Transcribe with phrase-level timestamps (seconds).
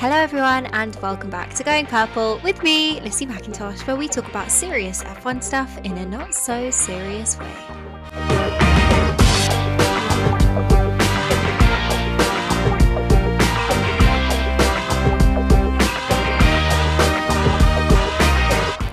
[0.00, 4.26] Hello, everyone, and welcome back to Going Purple with me, Lissie Mackintosh, where we talk
[4.30, 7.52] about serious F1 stuff in a not so serious way.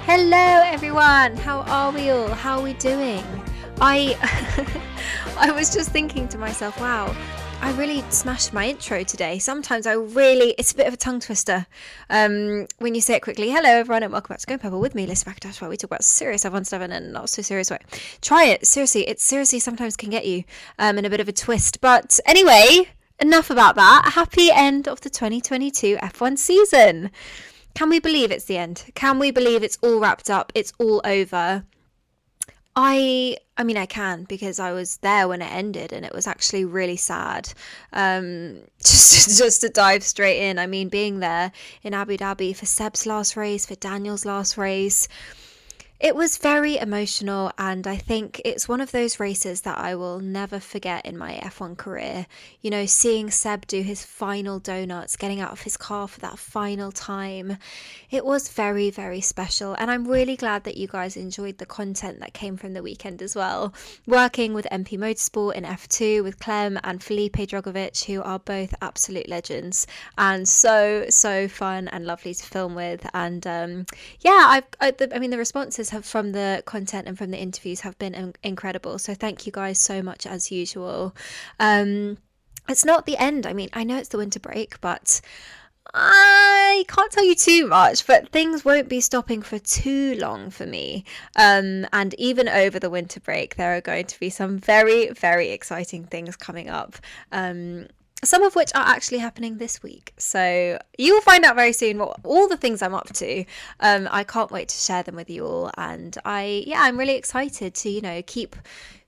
[0.03, 1.37] Hello, everyone.
[1.37, 2.27] How are we all?
[2.27, 3.23] How are we doing?
[3.79, 4.17] I
[5.37, 7.15] I was just thinking to myself, wow,
[7.59, 9.39] I really smashed my intro today.
[9.39, 11.65] Sometimes I really, it's a bit of a tongue twister
[12.09, 13.49] um, when you say it quickly.
[13.49, 15.89] Hello, everyone, and welcome back to Going Purple with me, Liz Mackintosh, where we talk
[15.89, 17.79] about serious F1 stuff in a not so serious way.
[18.21, 19.07] Try it, seriously.
[19.07, 20.43] It seriously sometimes can get you
[20.77, 21.81] um, in a bit of a twist.
[21.81, 22.89] But anyway,
[23.19, 24.11] enough about that.
[24.13, 27.09] Happy end of the 2022 F1 season.
[27.73, 28.85] Can we believe it's the end?
[28.93, 30.51] Can we believe it's all wrapped up?
[30.53, 31.63] It's all over?
[32.79, 36.27] I I mean I can because I was there when it ended and it was
[36.27, 37.51] actually really sad.
[37.91, 41.51] Um, just just to dive straight in, I mean being there
[41.81, 45.07] in Abu Dhabi for Seb's last race, for Daniel's last race,
[45.99, 50.19] it was very emotional, and I think it's one of those races that I will
[50.19, 52.27] never forget in my F1 career.
[52.61, 56.37] You know, seeing Seb do his final donuts, getting out of his car for that
[56.37, 57.57] final time,
[58.11, 59.73] it was very, very special.
[59.79, 63.23] And I'm really glad that you guys enjoyed the content that came from the weekend
[63.23, 63.73] as well.
[64.05, 69.27] Working with MP Motorsport in F2 with Clem and Felipe Drugovich, who are both absolute
[69.27, 73.03] legends and so, so fun and lovely to film with.
[73.15, 73.85] And um,
[74.19, 77.37] yeah, I've, I, the, I mean, the responses have from the content and from the
[77.37, 78.99] interviews have been incredible.
[78.99, 81.15] So thank you guys so much as usual.
[81.59, 82.17] Um,
[82.69, 83.45] it's not the end.
[83.45, 85.21] I mean, I know it's the winter break, but
[85.93, 90.65] I can't tell you too much, but things won't be stopping for too long for
[90.65, 91.05] me.
[91.35, 95.49] Um, and even over the winter break, there are going to be some very, very
[95.49, 96.97] exciting things coming up.
[97.31, 97.87] Um,
[98.23, 100.13] some of which are actually happening this week.
[100.17, 103.45] So you will find out very soon what all the things I'm up to.
[103.79, 107.15] Um, I can't wait to share them with you all, and I yeah, I'm really
[107.15, 108.55] excited to you know keep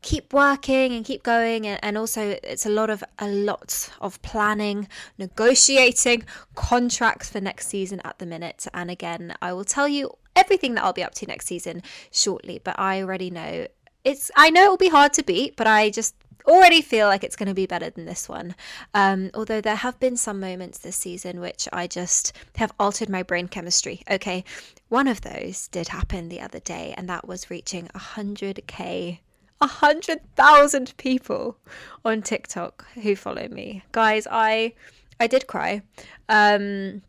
[0.01, 4.21] keep working and keep going and, and also it's a lot of a lot of
[4.21, 4.87] planning
[5.17, 6.23] negotiating
[6.55, 10.85] contracts for next season at the minute and again i will tell you everything that
[10.85, 13.67] i'll be up to next season shortly but i already know
[14.05, 16.15] it's i know it will be hard to beat but i just
[16.45, 18.55] already feel like it's going to be better than this one.
[18.93, 23.23] Um, although there have been some moments this season which I just have altered my
[23.23, 24.01] brain chemistry.
[24.09, 24.43] Okay,
[24.89, 29.19] one of those did happen the other day, and that was reaching 100k.
[29.59, 31.57] 100,000 people
[32.05, 33.83] on TikTok who follow me.
[33.91, 34.73] Guys, I
[35.19, 35.81] I did cry.
[36.29, 37.01] Um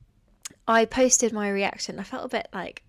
[0.67, 2.01] I posted my reaction.
[2.01, 2.83] I felt a bit like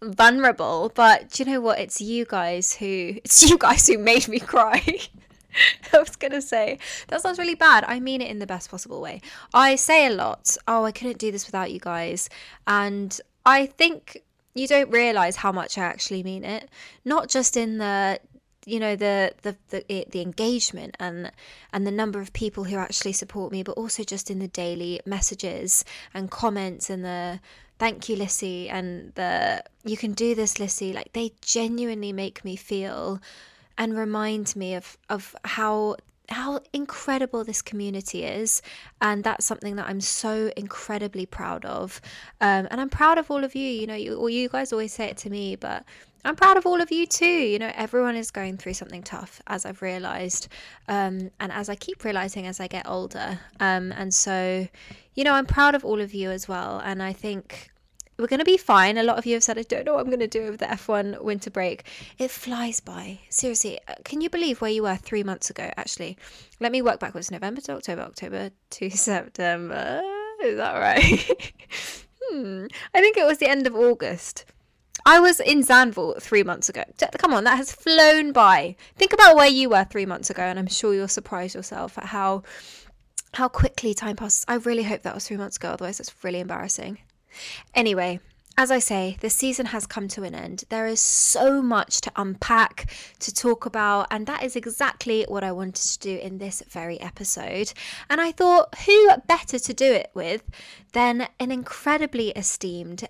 [0.00, 1.78] vulnerable, but do you know what?
[1.80, 4.80] It's you guys who it's you guys who made me cry.
[5.92, 7.84] I was going to say, that sounds really bad.
[7.86, 9.20] I mean it in the best possible way.
[9.52, 12.28] I say a lot, oh, I couldn't do this without you guys.
[12.66, 14.22] And I think
[14.54, 16.68] you don't realize how much I actually mean it.
[17.04, 18.20] Not just in the
[18.64, 21.32] you know the the the, eh, the engagement and
[21.72, 25.00] and the number of people who actually support me but also just in the daily
[25.04, 25.84] messages
[26.14, 27.40] and comments and the
[27.80, 32.54] thank you Lissie and the you can do this Lissie like they genuinely make me
[32.54, 33.20] feel
[33.82, 35.96] and remind me of of how
[36.28, 38.62] how incredible this community is.
[39.00, 42.00] And that's something that i'm so incredibly proud of.
[42.40, 43.68] Um, and i'm proud of all of you.
[43.68, 45.84] You know you, you guys always say it to me but
[46.24, 47.40] i'm proud of all of you too.
[47.52, 50.46] You know everyone is going through something tough as i've realized
[50.86, 53.40] um, and as i keep realizing as i get older.
[53.58, 54.68] Um, and so
[55.16, 56.80] you know i'm proud of all of you as well.
[56.84, 57.71] And i think
[58.18, 58.98] we're going to be fine.
[58.98, 60.56] A lot of you have said, I don't know what I'm going to do over
[60.56, 61.84] the F1 winter break.
[62.18, 63.20] It flies by.
[63.28, 65.70] Seriously, uh, can you believe where you were three months ago?
[65.76, 66.16] Actually,
[66.60, 70.02] let me work backwards November to October, October to September.
[70.42, 71.64] Is that right?
[72.22, 72.66] hmm.
[72.94, 74.44] I think it was the end of August.
[75.04, 76.84] I was in Zandvoort three months ago.
[77.18, 78.76] Come on, that has flown by.
[78.96, 82.04] Think about where you were three months ago, and I'm sure you'll surprise yourself at
[82.04, 82.42] how
[83.34, 84.44] how quickly time passes.
[84.46, 86.98] I really hope that was three months ago, otherwise it's really embarrassing.
[87.74, 88.20] Anyway,
[88.58, 90.64] as I say, the season has come to an end.
[90.68, 95.52] There is so much to unpack, to talk about, and that is exactly what I
[95.52, 97.72] wanted to do in this very episode.
[98.10, 100.42] And I thought, who better to do it with
[100.92, 103.08] than an incredibly esteemed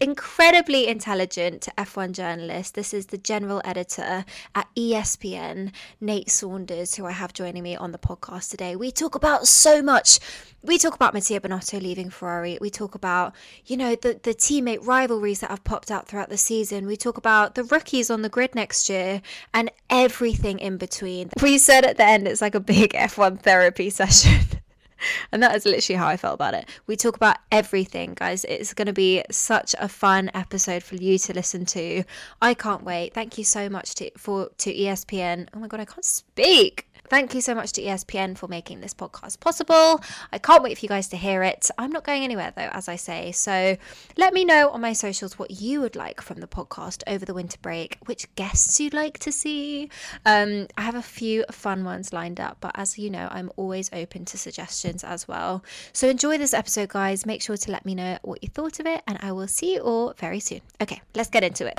[0.00, 2.74] incredibly intelligent F1 journalist.
[2.74, 7.92] This is the general editor at ESPN, Nate Saunders, who I have joining me on
[7.92, 8.76] the podcast today.
[8.76, 10.20] We talk about so much.
[10.62, 12.58] We talk about Mattia Binotto leaving Ferrari.
[12.60, 13.34] We talk about,
[13.66, 16.86] you know, the, the teammate rivalries that have popped out throughout the season.
[16.86, 19.22] We talk about the rookies on the grid next year
[19.52, 21.30] and everything in between.
[21.42, 24.60] We said at the end it's like a big F1 therapy session.
[25.32, 26.68] and that is literally how I felt about it.
[26.86, 28.44] We talk about everything, guys.
[28.44, 32.04] It's going to be such a fun episode for you to listen to.
[32.42, 33.14] I can't wait.
[33.14, 35.48] Thank you so much to for to ESPN.
[35.54, 36.89] Oh my god, I can't speak.
[37.10, 40.00] Thank you so much to ESPN for making this podcast possible.
[40.32, 41.68] I can't wait for you guys to hear it.
[41.76, 43.32] I'm not going anywhere though, as I say.
[43.32, 43.76] So
[44.16, 47.34] let me know on my socials what you would like from the podcast over the
[47.34, 49.90] winter break, which guests you'd like to see.
[50.24, 53.90] Um, I have a few fun ones lined up, but as you know, I'm always
[53.92, 55.64] open to suggestions as well.
[55.92, 57.26] So enjoy this episode, guys.
[57.26, 59.74] Make sure to let me know what you thought of it, and I will see
[59.74, 60.60] you all very soon.
[60.80, 61.74] Okay, let's get into it.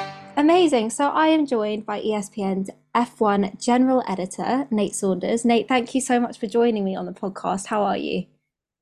[0.38, 0.90] Amazing.
[0.90, 5.46] So I am joined by ESPN's F1 General Editor, Nate Saunders.
[5.46, 7.66] Nate, thank you so much for joining me on the podcast.
[7.66, 8.26] How are you?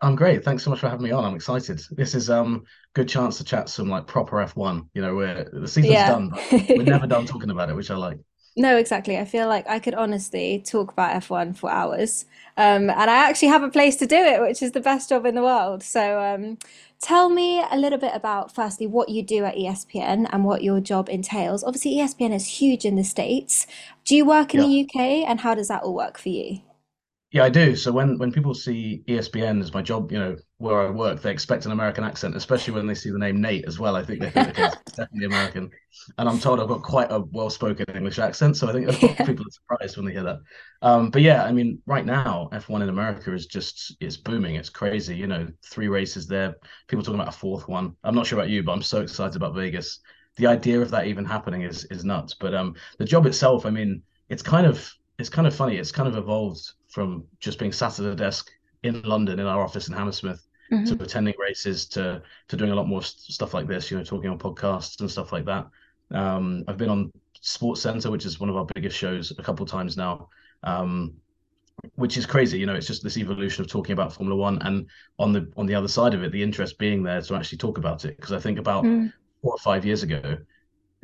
[0.01, 0.45] I'm great.
[0.45, 1.25] Thanks so much for having me on.
[1.25, 1.81] I'm excited.
[1.93, 2.65] This is um
[2.95, 4.89] good chance to chat some like proper F1.
[4.95, 6.09] You know, where the season's yeah.
[6.09, 8.19] done, we're never done talking about it, which I like.
[8.57, 9.19] No, exactly.
[9.19, 12.25] I feel like I could honestly talk about F1 for hours.
[12.57, 15.27] Um, and I actually have a place to do it, which is the best job
[15.27, 15.83] in the world.
[15.83, 16.59] So, um,
[17.05, 20.81] tell me a little bit about, firstly, what you do at ESPN and what your
[20.81, 21.63] job entails.
[21.63, 23.67] Obviously, ESPN is huge in the States.
[24.07, 24.67] Do you work in yeah.
[24.67, 26.63] the UK and how does that all work for you?
[27.31, 27.77] Yeah, I do.
[27.77, 31.31] So when when people see ESPN as my job, you know, where I work, they
[31.31, 33.97] expect an American accent, especially when they see the name Nate as well.
[33.97, 35.71] I think they think it's definitely American.
[36.17, 39.03] And I'm told I've got quite a well-spoken English accent, so I think a lot
[39.03, 39.11] yeah.
[39.11, 40.39] of people are surprised when they hear that.
[40.81, 44.55] Um, but yeah, I mean, right now F1 in America is just it's booming.
[44.55, 45.15] It's crazy.
[45.15, 46.57] You know, three races there.
[46.89, 47.95] People talking about a fourth one.
[48.03, 50.01] I'm not sure about you, but I'm so excited about Vegas.
[50.37, 52.33] The idea of that even happening is is nuts.
[52.33, 55.77] But um, the job itself, I mean, it's kind of it's kind of funny.
[55.77, 58.51] It's kind of evolved from just being sat at a desk
[58.83, 60.85] in London in our office in Hammersmith mm-hmm.
[60.85, 63.91] to attending races to to doing a lot more stuff like this.
[63.91, 65.69] You know, talking on podcasts and stuff like that.
[66.11, 67.13] Um, I've been on
[67.43, 70.29] SportsCenter, which is one of our biggest shows, a couple times now.
[70.63, 71.15] Um,
[71.97, 72.75] which is crazy, you know.
[72.75, 74.87] It's just this evolution of talking about Formula One, and
[75.19, 77.79] on the on the other side of it, the interest being there to actually talk
[77.79, 78.17] about it.
[78.17, 79.13] Because I think about mm.
[79.43, 80.39] four or five years ago,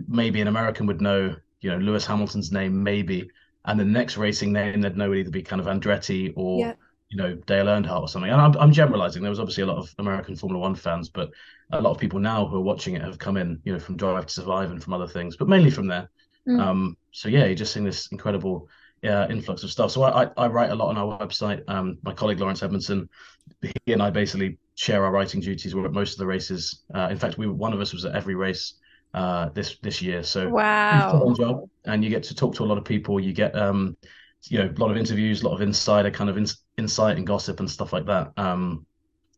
[0.08, 3.28] maybe an American would know, you know, Lewis Hamilton's name, maybe,
[3.64, 6.74] and the next racing name they'd know would either be kind of Andretti or.
[7.10, 8.30] You know Dale Earnhardt or something.
[8.30, 9.22] And I'm, I'm generalizing.
[9.22, 11.30] There was obviously a lot of American Formula One fans, but
[11.72, 13.96] a lot of people now who are watching it have come in, you know, from
[13.96, 16.08] Drive to Survive and from other things, but mainly from there.
[16.48, 16.60] Mm.
[16.60, 18.68] Um, so yeah, you're just seeing this incredible
[19.04, 19.90] uh, influx of stuff.
[19.90, 21.62] So I, I, I write a lot on our website.
[21.68, 23.08] Um, my colleague Laurence Edmondson,
[23.62, 25.74] he and I basically share our writing duties.
[25.74, 26.82] We're at most of the races.
[26.94, 28.74] Uh, in fact, we one of us was at every race
[29.14, 30.22] uh, this this year.
[30.22, 33.20] So wow, job, and you get to talk to a lot of people.
[33.20, 33.96] You get um,
[34.48, 36.46] you know, a lot of interviews, a lot of insider kind of in,
[36.80, 38.32] insight and gossip and stuff like that.
[38.36, 38.86] Um,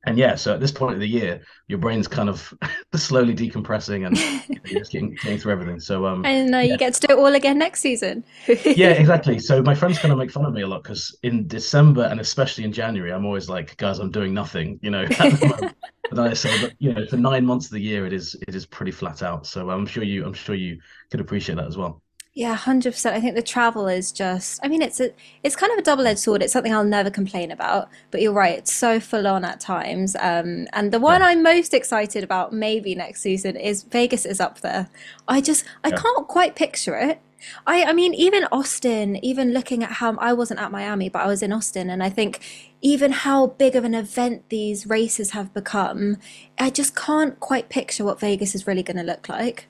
[0.05, 2.53] and yeah, so at this point of the year, your brain's kind of
[2.95, 4.19] slowly decompressing and
[4.69, 5.79] you're just getting, getting through everything.
[5.79, 6.73] So um, and uh, yeah.
[6.73, 8.25] you get to do it all again next season.
[8.65, 9.39] yeah, exactly.
[9.39, 12.19] So my friends kind of make fun of me a lot because in December and
[12.19, 14.81] especially in January, I'm always like, guys, I'm doing nothing.
[14.83, 15.75] You know, but
[16.11, 18.57] then I say, but you know, for nine months of the year, it is it
[18.57, 19.47] is pretty flat out.
[19.47, 20.81] So I'm sure you I'm sure you
[21.13, 22.03] could appreciate that as well.
[22.35, 23.15] Yeah, hundred percent.
[23.15, 24.59] I think the travel is just.
[24.65, 25.13] I mean, it's a,
[25.43, 26.43] it's kind of a double-edged sword.
[26.43, 27.91] It's something I'll never complain about.
[28.11, 30.17] But you're right; it's so full on at times.
[30.19, 31.27] Um, and the one yeah.
[31.27, 34.89] I'm most excited about, maybe next season, is Vegas is up there.
[35.29, 35.97] I just, I yeah.
[35.97, 37.21] can't quite picture it.
[37.67, 39.23] I, I mean, even Austin.
[39.23, 42.09] Even looking at how I wasn't at Miami, but I was in Austin, and I
[42.09, 42.41] think
[42.81, 46.17] even how big of an event these races have become,
[46.59, 49.69] I just can't quite picture what Vegas is really going to look like.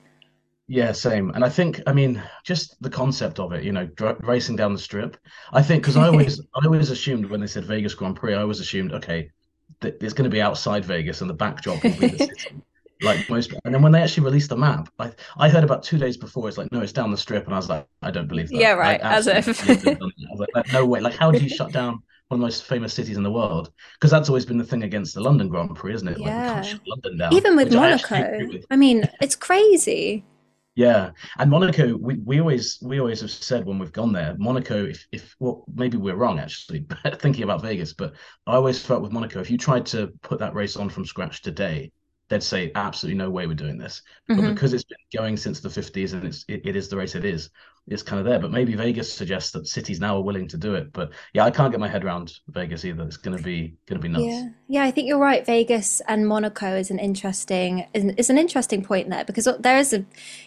[0.67, 1.29] Yeah, same.
[1.31, 4.73] And I think, I mean, just the concept of it, you know, dr- racing down
[4.73, 5.17] the strip.
[5.51, 8.41] I think because I always, I always assumed when they said Vegas Grand Prix, I
[8.41, 9.29] always assumed, okay,
[9.81, 12.61] th- it's going to be outside Vegas and the backdrop will be the city,
[13.01, 13.53] like most.
[13.65, 16.47] And then when they actually released the map, I, I heard about two days before,
[16.47, 18.55] it's like, no, it's down the strip, and I was like, I don't believe that.
[18.55, 19.01] Yeah, right.
[19.01, 19.69] As if.
[19.69, 19.85] I was
[20.55, 21.01] like, no way.
[21.01, 22.01] Like, how do you shut down?
[22.29, 24.83] one of the most famous cities in the world because that's always been the thing
[24.83, 26.17] against the London Grand Prix, isn't it?
[26.19, 26.61] Yeah.
[26.61, 30.23] Like, London down, Even with Monaco, I, I mean, it's crazy.
[30.75, 34.85] Yeah, and Monaco, we, we always we always have said when we've gone there, Monaco,
[34.85, 36.85] if if well maybe we're wrong actually,
[37.19, 38.15] thinking about Vegas, but
[38.47, 41.43] I always felt with Monaco, if you tried to put that race on from scratch
[41.43, 41.91] today,
[42.29, 44.01] they'd say absolutely no way we're doing this.
[44.29, 44.41] Mm-hmm.
[44.41, 47.13] But because it's been going since the 50s and it's it, it is the race
[47.13, 47.51] it is,
[47.87, 48.39] it's kind of there.
[48.39, 50.93] But maybe Vegas suggests that cities now are willing to do it.
[50.93, 53.03] But yeah, I can't get my head around Vegas either.
[53.03, 54.23] It's gonna be gonna be nuts.
[54.23, 55.45] Yeah, yeah, I think you're right.
[55.45, 60.05] Vegas and Monaco is an interesting is an interesting point there because there is a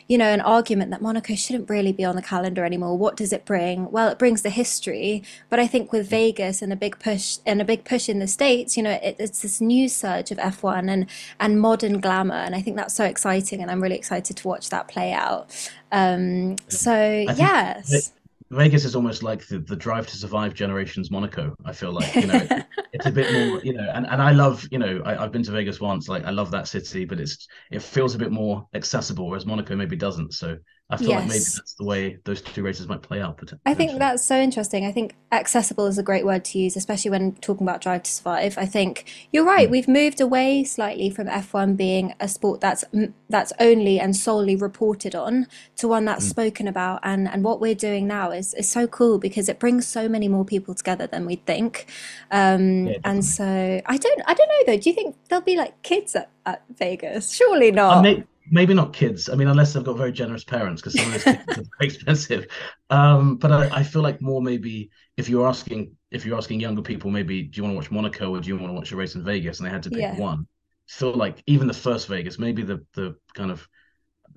[0.08, 2.96] you know an argument that Monaco shouldn't really be on the calendar anymore.
[2.96, 3.90] What does it bring?
[3.90, 7.60] Well, it brings the history, but I think with Vegas and a big push and
[7.60, 10.90] a big push in the states, you know, it, it's this new surge of F1
[10.90, 11.06] and
[11.38, 14.70] and modern glamour, and I think that's so exciting, and I'm really excited to watch
[14.70, 15.54] that play out.
[15.92, 16.94] Um, so
[17.36, 18.12] yes.
[18.50, 21.56] Vegas is almost like the, the Drive to Survive generation's Monaco.
[21.64, 24.30] I feel like you know it, it's a bit more you know, and, and I
[24.30, 26.08] love you know I, I've been to Vegas once.
[26.08, 29.74] Like I love that city, but it's it feels a bit more accessible, whereas Monaco
[29.74, 30.32] maybe doesn't.
[30.34, 33.74] So I feel like maybe that's the way those two races might play out I
[33.74, 34.86] think that's so interesting.
[34.86, 38.10] I think accessible is a great word to use, especially when talking about Drive to
[38.10, 38.56] Survive.
[38.56, 39.66] I think you're right.
[39.66, 42.84] Mm, We've moved away slightly from F1 being a sport that's
[43.28, 46.30] that's only and solely reported on to one that's mm.
[46.30, 47.00] spoken about.
[47.02, 50.28] And and what we're doing now is is so cool because it brings so many
[50.28, 51.86] more people together than we'd think.
[52.30, 53.44] Um, Yeah, and so
[53.84, 54.78] I don't I don't know though.
[54.78, 57.32] Do you think there'll be like kids at, at Vegas?
[57.32, 58.04] Surely not.
[58.50, 59.28] May, maybe not kids.
[59.28, 61.90] I mean, unless they've got very generous parents, because some of those tickets are very
[61.94, 62.46] expensive.
[62.90, 66.82] Um, but I, I feel like more maybe if you're asking if you're asking younger
[66.82, 68.96] people, maybe do you want to watch Monaco or do you want to watch a
[68.96, 70.12] race in Vegas, and they had to pick Yeah.
[70.12, 70.46] one.
[70.88, 73.68] Feel like even the first Vegas, maybe the the kind of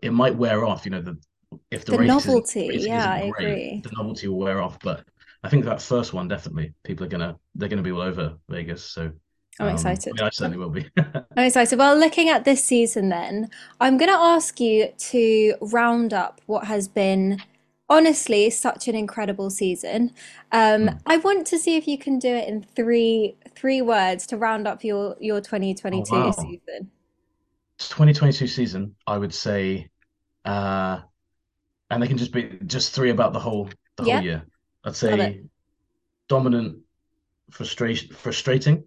[0.01, 0.85] it might wear off.
[0.85, 1.17] You know, the
[1.71, 2.79] if the The novelty.
[2.79, 3.83] racing Yeah, I agree.
[3.83, 4.79] the novelty will wear off.
[4.81, 5.05] But
[5.43, 8.83] I think that first one definitely people are gonna they're gonna be all over Vegas.
[8.83, 9.11] So
[9.59, 10.13] I'm um, excited.
[10.13, 10.89] mean, I certainly will be.
[10.97, 11.77] I'm excited.
[11.77, 13.49] Well, looking at this season, then,
[13.79, 17.41] I'm going to ask you to round up what has been
[17.89, 20.13] honestly such an incredible season.
[20.51, 21.01] Um, Mm.
[21.05, 24.67] I want to see if you can do it in three three words to round
[24.67, 26.31] up your your Oh 2022 wow.
[26.31, 26.91] season.
[27.79, 29.89] 2022 season, I would say,
[30.45, 30.99] uh,
[31.89, 34.45] and they can just be just three about the whole the whole year.
[34.85, 35.41] I'd say
[36.27, 36.79] dominant,
[37.49, 38.83] frustration, frustrating,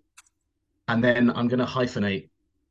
[0.88, 2.28] and then I'm going to hyphenate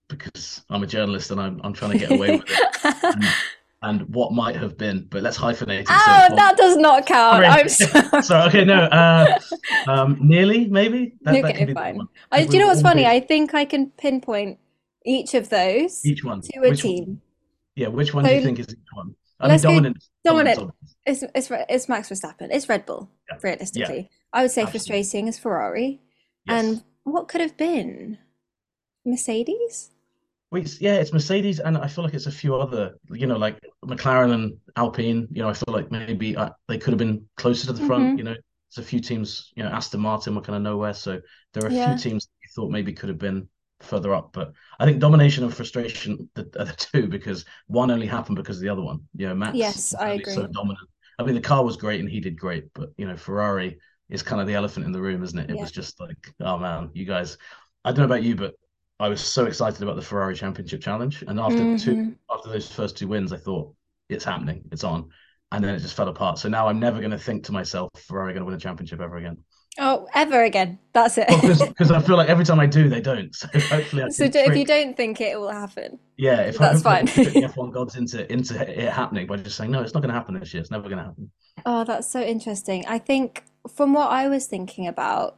[0.08, 3.24] because I'm a journalist and I'm I'm trying to get away with it and
[3.84, 7.36] and what might have been, but let's hyphenate it Oh, that does not count.
[7.36, 8.22] Sorry, I'm sorry.
[8.24, 8.48] sorry.
[8.50, 8.76] Okay, no.
[8.84, 9.40] Uh,
[9.88, 12.00] um, nearly maybe that that Okay, be the fine.
[12.32, 13.02] I, do you know what's funny?
[13.04, 13.08] big.
[13.08, 14.60] I think I can pinpoint
[15.06, 16.42] each of those Each one.
[16.42, 17.22] to a Which team.
[17.76, 19.16] yeah, which one do you think is each one?
[19.40, 20.04] I mean, let's go dominant.
[20.24, 20.76] Dominant's dominant.
[21.08, 22.50] It's it's it's Max Verstappen.
[22.52, 24.10] It's Red Bull, Yeah, yeah, realistically.
[24.34, 24.80] I would say absolutely.
[24.80, 26.00] frustrating is Ferrari.
[26.46, 26.64] Yes.
[26.66, 28.18] And what could have been?
[29.06, 29.92] Mercedes?
[30.52, 33.58] Wait, yeah, it's Mercedes, and I feel like it's a few other, you know, like
[33.86, 35.28] McLaren and Alpine.
[35.32, 38.12] You know, I feel like maybe uh, they could have been closer to the front.
[38.12, 39.54] hmm You know, there's a few teams.
[39.56, 41.22] You know, Aston Martin were kind of nowhere, so
[41.54, 43.48] there are a few teams that you thought maybe could have been
[43.80, 44.34] further up.
[44.34, 48.64] But I think domination and frustration are the, two because one only happened because of
[48.64, 49.00] the other one.
[49.16, 50.48] You know, Max Yes, I agree.
[50.48, 50.90] so dominant.
[51.18, 53.80] I mean, the car was great and he did great, but you know, Ferrari
[54.12, 55.50] is kind of the elephant in the room, isn't it?
[55.50, 55.60] It Yeah.
[55.60, 57.38] was just like, oh man, you guys.
[57.84, 58.54] I don't know about you, but
[59.00, 62.72] I was so excited about the Ferrari Championship Challenge, and after two, hmm after those
[62.72, 63.74] first two wins, I thought
[64.10, 65.10] it's happening, it's on,
[65.52, 66.38] and then it just fell apart.
[66.40, 69.02] So now I'm never going to think to myself, Ferrari going to win a championship
[69.02, 69.38] ever again.
[69.78, 70.80] Oh, ever again.
[70.94, 71.70] That's Well, because it.
[71.70, 73.34] because I feel like every time I do, they don't.
[73.36, 76.00] So hopefully I So do, if you don't think it, will happen.
[76.18, 77.10] yeah, if That's I fine.
[77.14, 80.10] can the F1 gods into into it happening by just saying no, it's not going
[80.14, 80.62] to happen this year.
[80.62, 81.32] It's never going to happen.
[81.66, 82.86] Oh, that's so interesting.
[82.88, 85.38] I think from what I was thinking about,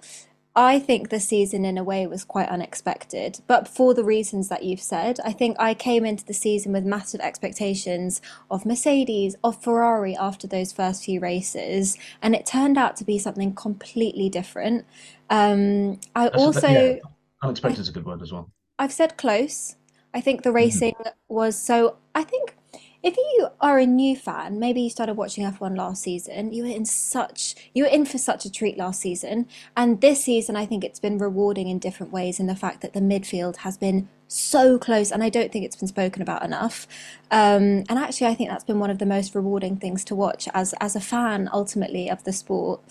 [0.55, 4.63] I think the season in a way was quite unexpected, but for the reasons that
[4.63, 9.63] you've said, I think I came into the season with massive expectations of Mercedes, of
[9.63, 14.85] Ferrari after those first few races, and it turned out to be something completely different.
[15.31, 16.99] Um, I That's that, yeah, also,
[17.41, 18.51] unexpected is a good word as well.
[18.77, 19.75] I've said close.
[20.13, 20.55] I think the Mhm.
[20.55, 20.95] racing
[21.27, 21.97] was so.
[22.13, 22.55] I think
[23.03, 26.69] if you are a new fan, maybe you started watching F1 last season, you were
[26.69, 29.47] in such, you were in for such a treat last season.
[29.75, 32.93] And this season, I think it's been rewarding in different ways in the fact that
[32.93, 36.87] the midfield has been so close, and I don't think it's been spoken about enough.
[37.29, 40.47] Um, and actually, I think that's been one of the most rewarding things to watch
[40.53, 42.81] as as a fan, ultimately, of the sport.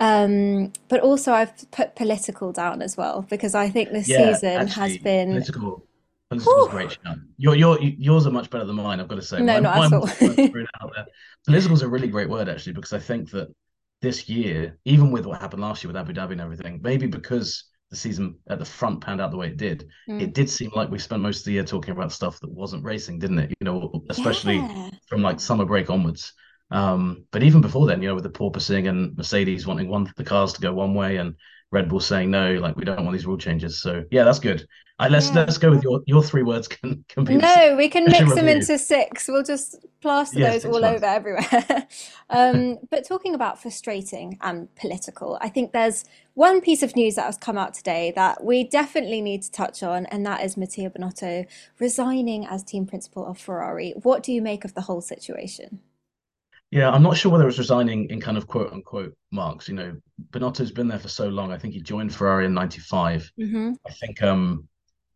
[0.00, 4.68] Um, but also, I've put political down as well because I think this Yeah, season
[4.68, 5.46] has been.
[5.52, 5.86] political
[6.30, 7.18] political's Whew, great shout.
[7.36, 9.40] Your your yours are much better than mine, I've got to say.
[9.40, 10.00] no, Mine not at mine all.
[10.02, 11.06] was kind of thrown out there.
[11.46, 13.48] Political's a really great word actually, because I think that
[14.02, 17.64] this year, even with what happened last year with Abu Dhabi and everything, maybe because
[17.90, 20.22] the season at the front panned out the way it did, Mm.
[20.22, 22.84] it did seem like we spent most of the year talking about stuff that wasn't
[22.84, 23.50] racing, didn't it?
[23.60, 24.90] You know, especially Yeah.
[25.08, 26.32] from like summer break onwards.
[26.70, 30.22] Um, but even before then, you know, with the porpoising and Mercedes wanting one the
[30.24, 31.34] cars to go one way and
[31.72, 33.82] Red Bull saying no, like we don't want these rule changes.
[33.82, 34.66] So yeah, that's good.
[35.00, 35.34] I let's Yeah.
[35.34, 38.48] let's go with your your three words can can be No, we can mix them
[38.48, 39.28] into six.
[39.28, 41.02] We'll just plaster Yeah, those all words.
[41.02, 41.88] over everywhere.
[42.32, 46.04] Um, but talking about frustrating and political, I think there's
[46.34, 49.82] one piece of news that has come out today that we definitely need to touch
[49.82, 51.46] on, and that is Mattia Binotto
[51.80, 53.94] resigning as team principal of Ferrari.
[54.02, 55.80] What do you make of the whole situation?
[56.70, 59.68] Yeah, I'm not sure whether it's resigning in kind of quote unquote marks.
[59.68, 59.96] You know,
[60.30, 61.50] Binotto's been there for so long.
[61.50, 63.28] I think he joined Ferrari in '95.
[63.36, 64.68] hmm I think um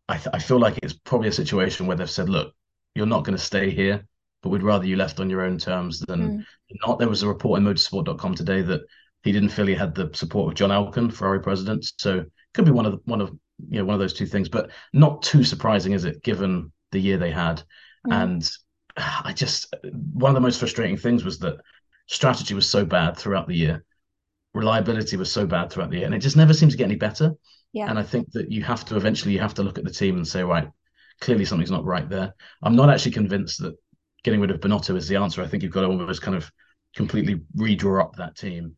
[0.07, 2.53] I th I feel like it's probably a situation where they've said, look,
[2.93, 4.05] you're not going to stay here,
[4.41, 6.45] but we'd rather you left on your own terms than Mm.
[6.85, 6.99] not.
[6.99, 8.81] There was a report in motorsport.com today that
[9.23, 11.85] he didn't feel he had the support of John Elkann, Ferrari president.
[11.97, 13.31] So it could be one of the, one of
[13.69, 16.99] you know one of those two things, but not too surprising, is it, given the
[16.99, 17.63] year they had?
[18.07, 18.23] Mm.
[18.23, 18.51] And
[18.97, 19.73] I just
[20.13, 21.57] one of the most frustrating things was that
[22.07, 23.83] strategy was so bad throughout the year,
[24.53, 26.95] reliability was so bad throughout the year, and it just never seemed to get any
[26.95, 27.33] better.
[27.75, 27.89] Yeah.
[27.89, 30.15] And I think that you have to eventually you have to look at the team
[30.15, 30.69] and say, right,
[31.19, 32.33] clearly something's not right there.
[32.63, 33.75] I'm not actually convinced that
[34.23, 35.43] getting rid of Binotto is the answer.
[35.43, 36.49] I think you've got to almost kind of
[36.95, 38.77] completely redraw up that team,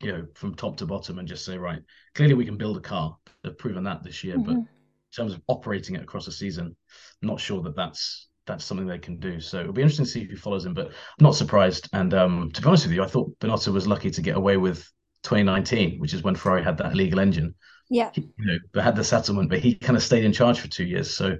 [0.00, 1.78] you know, from top to bottom and just say, right,
[2.16, 3.16] clearly we can build a car.
[3.44, 4.66] They've proven that this year, but Mhm.
[4.66, 4.66] in
[5.14, 6.76] terms of operating it across a season,
[7.22, 9.40] I'm not sure that that's that's something they can do.
[9.40, 11.88] So it'll be interesting to see who follows him, but I'm not surprised.
[11.92, 14.56] And um, to be honest with you, I thought Binotto was lucky to get away
[14.56, 14.88] with
[15.22, 17.54] 2019, which is when Ferrari had that illegal engine.
[17.88, 18.10] Yeah.
[18.12, 20.68] He, you know, they had the settlement, but he kind of stayed in charge for
[20.68, 21.14] two years.
[21.14, 21.36] So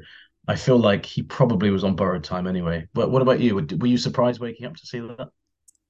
[0.49, 2.89] I feel like he probably was on borrowed time anyway.
[2.95, 3.55] But what about you?
[3.57, 5.29] Were, you surprised waking up to see that?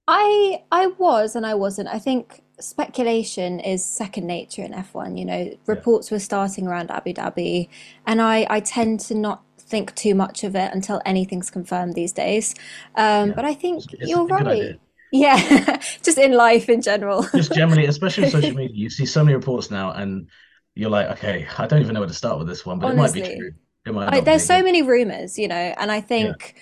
[0.08, 1.88] I I was and I wasn't.
[1.88, 5.16] I think speculation is second nature in F1.
[5.16, 7.68] You know, reports were starting around Abu Dhabi,
[8.06, 12.12] and I I tend to not think too much of it until anything's confirmed these
[12.12, 12.54] days.
[12.94, 13.34] Um, Yeah.
[13.34, 14.78] but I think It's, it's you're right.
[15.10, 17.26] Yeah, just in life in general.
[17.34, 20.28] Just generally, especially on social media, you see so many reports now, and
[20.76, 22.96] you're like, okay, I don't even know where to start with this one, but it
[22.96, 23.52] might be true.
[23.86, 24.46] It might I, there's be.
[24.46, 26.54] so many rumors, you know, and I think,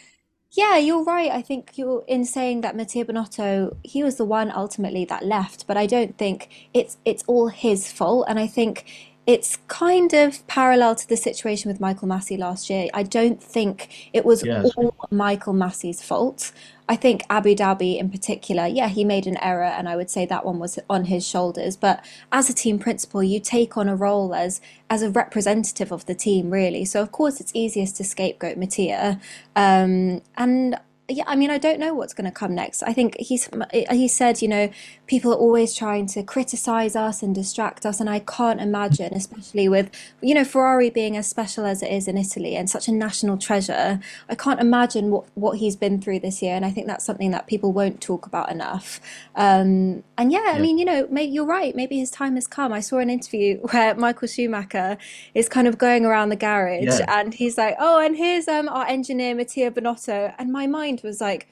[0.53, 1.31] yeah, you're right.
[1.31, 5.67] I think you're in saying that Mattia Binotto, he was the one ultimately that left,
[5.67, 8.27] but I don't think it's it's all his fault.
[8.29, 8.85] And I think
[9.27, 12.89] it's kind of parallel to the situation with Michael Masi last year.
[12.93, 16.53] I don't think it was it's- all Michael Masi's fault.
[16.87, 20.27] I think Abu Dhabi in particular, yeah, he made an error, and I would say
[20.27, 21.77] that one was on his shoulders.
[21.77, 26.05] But as a team principal, you take on a role as as a representative of
[26.05, 26.85] the team, really.
[26.85, 29.19] So of course it's easiest to scapegoat Mattia.
[29.57, 30.79] Um, and
[31.09, 32.83] yeah, I mean, I don't know what's going to come next.
[32.83, 33.49] I think he's
[33.91, 34.71] he said, you know,
[35.07, 39.69] people are always trying to criticize us and distract us, and I can't imagine, especially
[39.69, 39.91] with,
[40.23, 43.37] you know, Ferrari being as special as it is in Italy and such a national
[43.37, 44.01] treasure.
[44.31, 47.33] I can't imagine what what he's been through this year, and I think that's something
[47.33, 48.99] that people won't talk about enough.
[49.35, 51.77] Um, and yeah, I mean, you know, may, you're right.
[51.77, 52.73] Maybe his time has come.
[52.73, 54.97] I saw an interview where Michael Schumacher
[55.35, 57.05] is kind of going around the garage, Yeah.
[57.21, 61.21] and he's like, "Oh, and here's um our engineer Mattia Binotto, and my mind was
[61.21, 61.49] like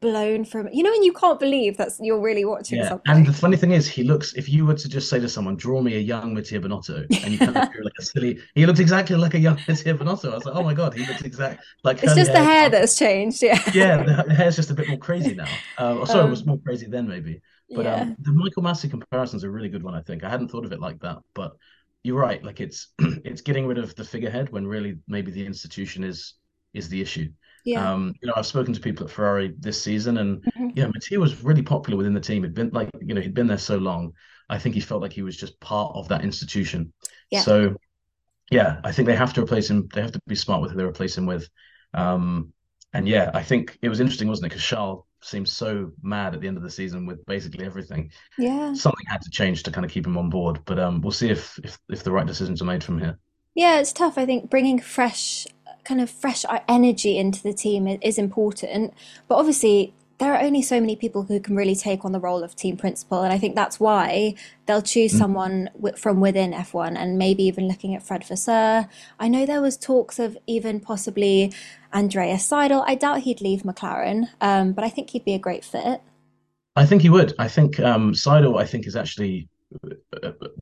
[0.00, 3.16] blown from, you know, and you can't believe that's you're really watching Yeah, something.
[3.16, 4.34] and the funny thing is, he looks.
[4.34, 7.32] If you were to just say to someone, "Draw me a young Mattia Binotto," and
[7.32, 10.32] you kind of feel like a silly, he looks exactly like a young Mattia Binotto.
[10.32, 12.70] I was like, "Oh my god, he looks exact like It's just the hair hair."
[12.70, 13.58] that's changed, yeah.
[13.72, 15.60] Yeah, the, the hair's just a bit more crazy now.
[15.78, 17.40] Uh, or sorry, it was Um, more crazy then maybe.
[17.74, 17.86] But yeah.
[17.86, 19.94] um, the Michael Masi comparison's a really good one.
[19.94, 21.56] I think I hadn't thought of it like that, but
[22.02, 22.42] you're right.
[22.42, 26.34] Like it's it's getting rid of the figurehead when really maybe the institution is
[26.74, 27.30] is the issue.
[27.66, 27.92] Yeah.
[27.92, 30.72] Um, you know, I've spoken to people at Ferrari this season, and Mhm.
[30.76, 32.44] yeah, Mattia was really popular within the team.
[32.44, 34.12] He'd been like, you know, he'd been there so long.
[34.48, 36.92] I think he felt like he was just part of that institution.
[37.30, 37.40] Yeah.
[37.40, 37.74] So,
[38.52, 39.88] yeah, I think they have to replace him.
[39.92, 41.48] They have to be smart with who they replace him with.
[41.92, 42.52] Um,
[42.92, 44.50] and yeah, I think it was interesting, wasn't it?
[44.50, 48.12] Because Charles seemed so mad at the end of the season with basically everything.
[48.38, 48.74] Yeah.
[48.74, 50.60] Something had to change to kind of keep him on board.
[50.66, 53.18] But um, we'll see if if if the right decisions are made from here.
[53.56, 54.16] Yeah, it's tough.
[54.18, 55.46] I think bringing fresh,
[55.86, 58.92] kind of fresh uh, energy into the team is important.
[59.28, 62.42] But obviously, there are only so many people who can really take on the role
[62.42, 63.22] of team principal.
[63.22, 65.18] And I think that's why they'll choose Mm.
[65.18, 68.88] someone from within F1 and maybe even looking at Fred Vasseur.
[69.20, 71.52] I know there was talks of even possibly
[71.92, 72.82] Andreas Seidl.
[72.86, 76.00] I doubt he'd leave McLaren, um, but I think he'd be a great fit.
[76.74, 77.34] I think he would.
[77.38, 79.48] I think um, Seidl, I think, is actually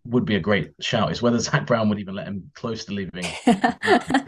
[0.05, 1.11] would be a great shout.
[1.11, 3.27] is whether Zak Brown would even let him close to leaving.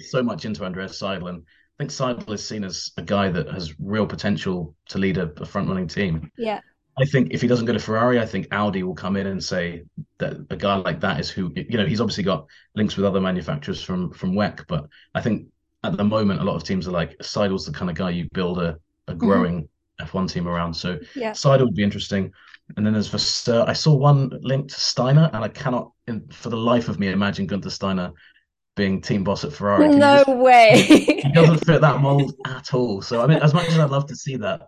[0.00, 1.42] So much into Andreas Seidl, and
[1.78, 5.32] I think Seidl is seen as a guy that has real potential to lead a,
[5.38, 6.30] a front-running team.
[6.38, 6.60] Yeah.
[6.96, 9.42] I think if he doesn't go to Ferrari, I think Audi will come in and
[9.42, 9.82] say
[10.18, 11.86] that a guy like that is who you know.
[11.86, 15.46] He's obviously got links with other manufacturers from from WEC, but I think
[15.84, 18.28] at the moment a lot of teams are like Seidl's the kind of guy you
[18.32, 19.18] build a, a mm-hmm.
[19.18, 19.68] growing
[20.00, 20.74] F1 team around.
[20.74, 21.32] So Yeah.
[21.32, 22.32] Seidl would be interesting.
[22.76, 23.64] And then there's Vasseur.
[23.66, 27.08] I saw one linked to Steiner, and I cannot, in, for the life of me,
[27.08, 28.12] imagine Gunther Steiner
[28.76, 29.88] being team boss at Ferrari.
[29.88, 30.82] Can No just- way.
[30.82, 33.02] he doesn't fit that mold at all.
[33.02, 34.60] So I mean, as much as I'd love to see that,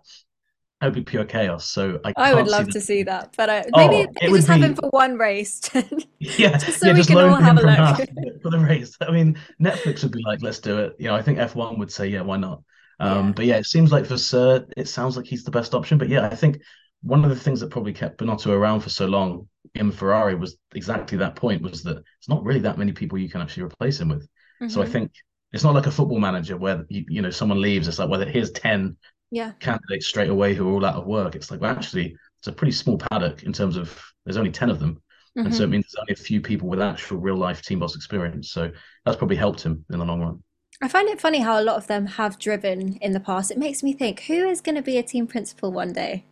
[0.81, 1.69] that would be pure chaos.
[1.69, 4.09] So I I would can't see love to see that, but uh, Oh, maybe it
[4.19, 5.61] they would just have him for one race.
[6.19, 8.41] Yeah, Just so yeah, we just can all have a look.
[8.41, 8.97] for the race.
[8.99, 10.95] I mean, Netflix would be like, let's do it.
[10.99, 12.63] You know, I think F1 would say, yeah, why not?
[12.99, 13.33] Um, Yeah.
[13.35, 15.97] but yeah, it seems like Vasseur, it sounds like he's the best option.
[15.99, 16.61] But yeah, I think
[17.03, 20.57] one of the things that probably kept Binotto around for so long in Ferrari was
[20.75, 23.99] exactly that point was that it's not really that many people you can actually replace
[23.99, 24.27] him with.
[24.67, 24.91] So I Mhm.
[24.91, 25.11] think
[25.51, 27.87] it's not like a football manager where you, you know someone leaves.
[27.87, 28.97] It's like well, here's ten
[29.31, 29.53] Yeah.
[29.59, 31.35] candidates straight away who are all out of work.
[31.35, 34.69] It's like well, actually, it's a pretty small paddock in terms of there's only ten
[34.69, 35.01] of them,
[35.35, 37.95] and so it means there's only a few people with actual real life team boss
[37.95, 38.51] experience.
[38.51, 38.71] So
[39.05, 40.43] that's probably helped him in the long run.
[40.81, 43.51] I find it funny how a lot of them have driven in the past.
[43.51, 46.25] It makes me think, who is going to be a team principal one day?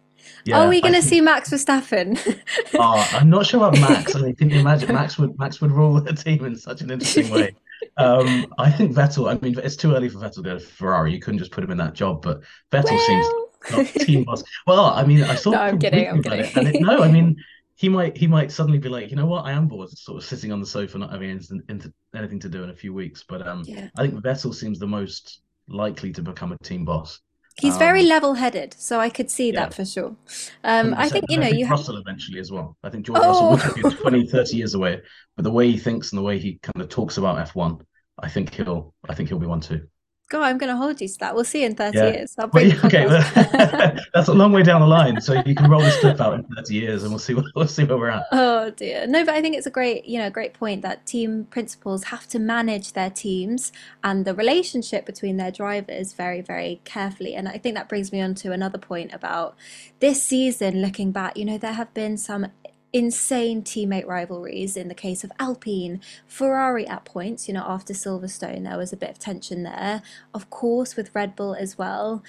[0.53, 2.17] Are we going to see Max Verstappen?
[2.79, 4.15] Uh, I'm not sure about Max.
[4.15, 6.91] I mean, can you imagine Max would Max would rule the team in such an
[6.91, 7.55] interesting way?
[7.95, 9.29] Um, I think Vettel.
[9.33, 11.13] I mean, it's too early for Vettel to go to Ferrari.
[11.13, 13.25] You couldn't just put him in that job, but Vettel seems
[13.71, 14.43] Well, not team boss.
[14.67, 16.07] Well, I mean, I saw no, I'm kidding.
[16.07, 16.39] I'm kidding.
[16.41, 17.37] it, and it, no, I mean,
[17.75, 20.25] he might he might suddenly be like, you know what, I am bored, sort of
[20.27, 23.23] sitting on the sofa, not having anything, into- anything to do in a few weeks.
[23.27, 23.87] But um, Yeah.
[23.97, 27.19] I think Vettel seems the most likely to become a team boss.
[27.59, 29.59] He's very Um, level-headed, so I could see yeah.
[29.61, 30.15] that for sure.
[30.63, 31.09] Um, I 100%.
[31.09, 31.79] think, you know, I think you have.
[31.79, 32.77] Russell eventually as well.
[32.83, 35.01] I think George Russell will Oh, be 20, 30 years away,
[35.35, 37.81] but the way he thinks and the way he kind of talks about F1,
[38.19, 39.87] I think he'll I think he'll be one too.
[40.29, 41.33] God, I'm going to hold you to that.
[41.33, 42.11] We'll see in 30 Yeah.
[42.11, 42.35] years.
[42.37, 45.19] I'll bring yeah, okay, that's a long way down the line.
[45.21, 47.67] So you can roll this clip out in 30 years and we'll see what we'll
[47.67, 48.25] see where we're at.
[48.31, 49.07] Oh dear.
[49.07, 52.27] No, but I think it's a great, you know, great point that team principals have
[52.27, 53.71] to manage their teams
[54.03, 57.33] and the relationship between their drivers very, very carefully.
[57.35, 59.55] And I think that brings me on to another point about
[59.99, 62.47] this season, looking back, you know, there have been some
[62.93, 68.63] insane teammate rivalries in the case of Alpine, Ferrari at points, you know, after Silverstone,
[68.63, 70.01] there was a bit of tension there.
[70.33, 72.23] Of course, with Red Bull as well.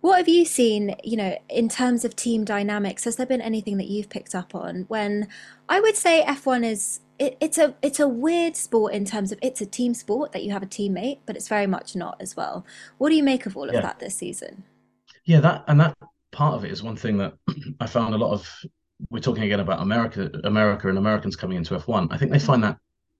[0.00, 3.04] What have you seen, you know, in terms of team dynamics?
[3.04, 5.28] Has there been anything that you've picked up on when
[5.68, 9.38] I would say F1 is it, it's a it's a weird sport in terms of
[9.40, 12.36] it's a team sport that you have a teammate, but it's very much not as
[12.36, 12.66] well.
[12.98, 13.80] What do you make of all of Yeah.
[13.80, 14.64] that this season?
[15.24, 15.96] Yeah, that and that
[16.32, 17.34] part of it is one thing that
[17.80, 18.52] I found a lot of.
[19.10, 22.08] We're talking again about America, America, and Americans coming into F1.
[22.10, 22.78] I think they find that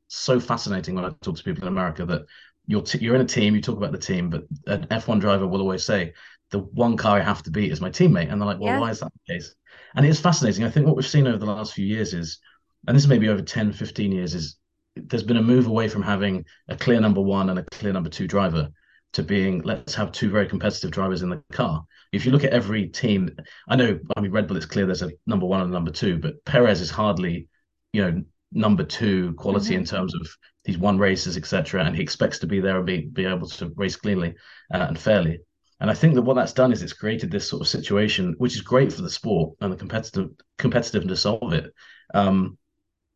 [0.08, 2.22] so fascinating when I talk to people in America that
[2.66, 5.46] you're t you're in a team, you talk about the team, but an F1 driver
[5.46, 6.12] will always say
[6.50, 8.80] the one car I have to beat is my teammate, and they're like, well, Yeah.
[8.80, 9.54] why is that the case?
[9.94, 10.64] And it's fascinating.
[10.64, 12.38] I think what we've seen over the last few years is,
[12.86, 14.56] and this is maybe over 10, 15 years, is
[14.96, 18.10] there's been a move away from having a clear number one and a clear number
[18.10, 18.68] two driver
[19.14, 21.84] to being let's have two very competitive drivers in the car.
[22.14, 23.30] If you look at every team,
[23.68, 25.90] I know, I mean, Red Bull, it's clear there's a number one and a number
[25.90, 27.48] two, but Perez is hardly,
[27.92, 28.22] you know,
[28.52, 30.28] number two quality hmm in terms of
[30.64, 33.72] he's won races, etc., and he expects to be there and be be able to
[33.76, 34.34] race cleanly
[34.72, 35.38] uh, and fairly.
[35.80, 38.54] And I think that what that's done is it's created this sort of situation, which
[38.54, 41.72] is great for the sport and the competitive competitiveness of it.
[42.14, 42.56] Um,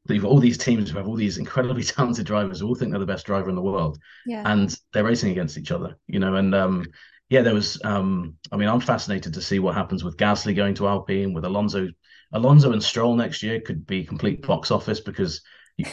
[0.06, 2.74] that you've got all these teams who have all these incredibly talented drivers who all
[2.74, 4.42] think they're the best driver in the world, Yeah.
[4.44, 6.34] and they're racing against each other, you know.
[6.36, 6.84] And um,
[7.28, 7.80] yeah, there was.
[7.84, 11.44] Um, I mean, I'm fascinated to see what happens with Gasly going to Alpine, with
[11.44, 11.88] Alonso.
[12.32, 15.40] Alonso and Stroll next year could be complete box office because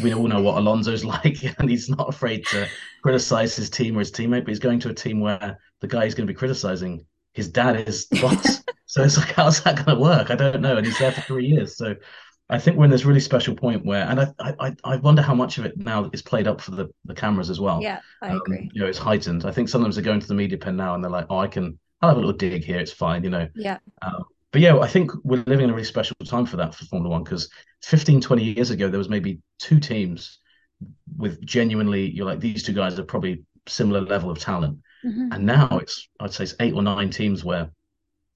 [0.02, 2.67] we all know what Alonso's like, and he's not afraid to
[3.04, 6.06] criticize his team or his teammate, but he's going to a team where the guy
[6.06, 8.63] he's going to be criticizing, his dad is the boss.
[8.86, 10.32] so it's like, how's that going to work?
[10.32, 10.78] I don't know.
[10.78, 11.78] And he's there for three years.
[11.78, 11.95] So
[12.49, 14.27] I think we're in this really special point where, and I,
[14.60, 17.49] I, I wonder how much of it now is played up for the, the cameras
[17.49, 17.81] as well.
[17.81, 18.69] Yeah, I Um, agree.
[18.71, 19.45] you know, it's heightened.
[19.45, 21.47] I think sometimes they go into the media pen now and they're like, oh, I
[21.47, 22.79] can, I'll have a little dig here.
[22.79, 23.47] It's fine, you know.
[23.55, 23.79] Yeah.
[24.03, 26.86] Um, but yeah, I think we're living in a really special time for that for
[26.86, 27.49] Formula One because
[27.84, 30.39] 15, 20 years ago, there was maybe two teams
[31.17, 34.79] with genuinely, you're like, these two guys are probably similar level of talent.
[35.03, 37.71] hmm And now it's, I'd say it's eight or nine teams where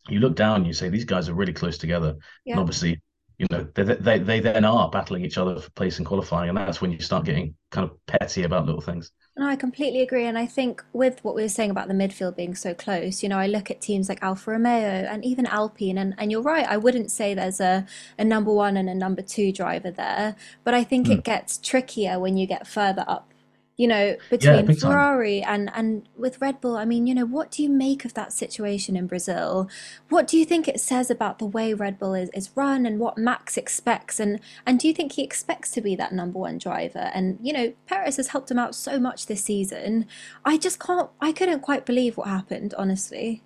[0.09, 2.15] you look down and you say, these guys are really close together.
[2.51, 3.01] And obviously,
[3.39, 6.49] you know, they, they, they then are battling each other for place in qualifying.
[6.49, 9.11] And that's when you start getting kind of petty about little things.
[9.37, 10.25] No, I completely agree.
[10.25, 13.29] And I think with what we were saying about the midfield being so close, you
[13.29, 16.67] know, I look at teams like Alfa Romeo and even Alpine, and, and you're right,
[16.67, 17.85] I wouldn't say there's a,
[18.17, 21.13] a number one and a number two driver there, but I think Mm.
[21.19, 23.33] it gets trickier when you get further up,
[23.79, 24.91] you know, Yeah, between time.
[24.91, 26.75] Ferrari and, and with Red Bull.
[26.77, 29.69] I mean, you know, what do you make of that situation in Brazil?
[30.09, 32.99] What do you think it says about the way Red Bull is, is run and
[32.99, 34.19] what Max expects?
[34.19, 37.09] And and do you think he expects to be that number one driver?
[37.13, 40.05] And you know, Perez has helped him out so much this season.
[40.45, 43.43] I just can't, I couldn't quite believe what happened, honestly.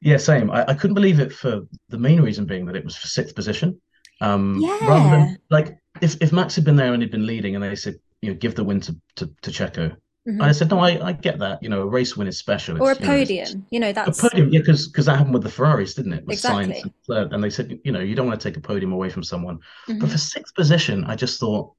[0.00, 0.50] Yeah, same.
[0.50, 3.34] I, I couldn't believe it for the main reason being that it was for sixth
[3.34, 3.80] position.
[4.20, 5.10] Um, rather Yeah.
[5.10, 7.96] than like if, if Max had been there and he'd been leading and they said,
[8.26, 9.96] you know, give the win to, to, to Checo.
[10.26, 11.62] And I said, no, I, I get that.
[11.62, 12.76] You know, a race win is special.
[12.80, 14.50] Or a you know, podium, you know, a podium.
[14.50, 16.26] Yeah, because because that happened with the Ferraris, didn't it?
[16.26, 16.82] With exactly.
[17.08, 17.32] and.
[17.32, 19.60] And they said, you know, you don't want to take a podium away from someone.
[19.86, 21.72] But hmm for sixth position, I just thought,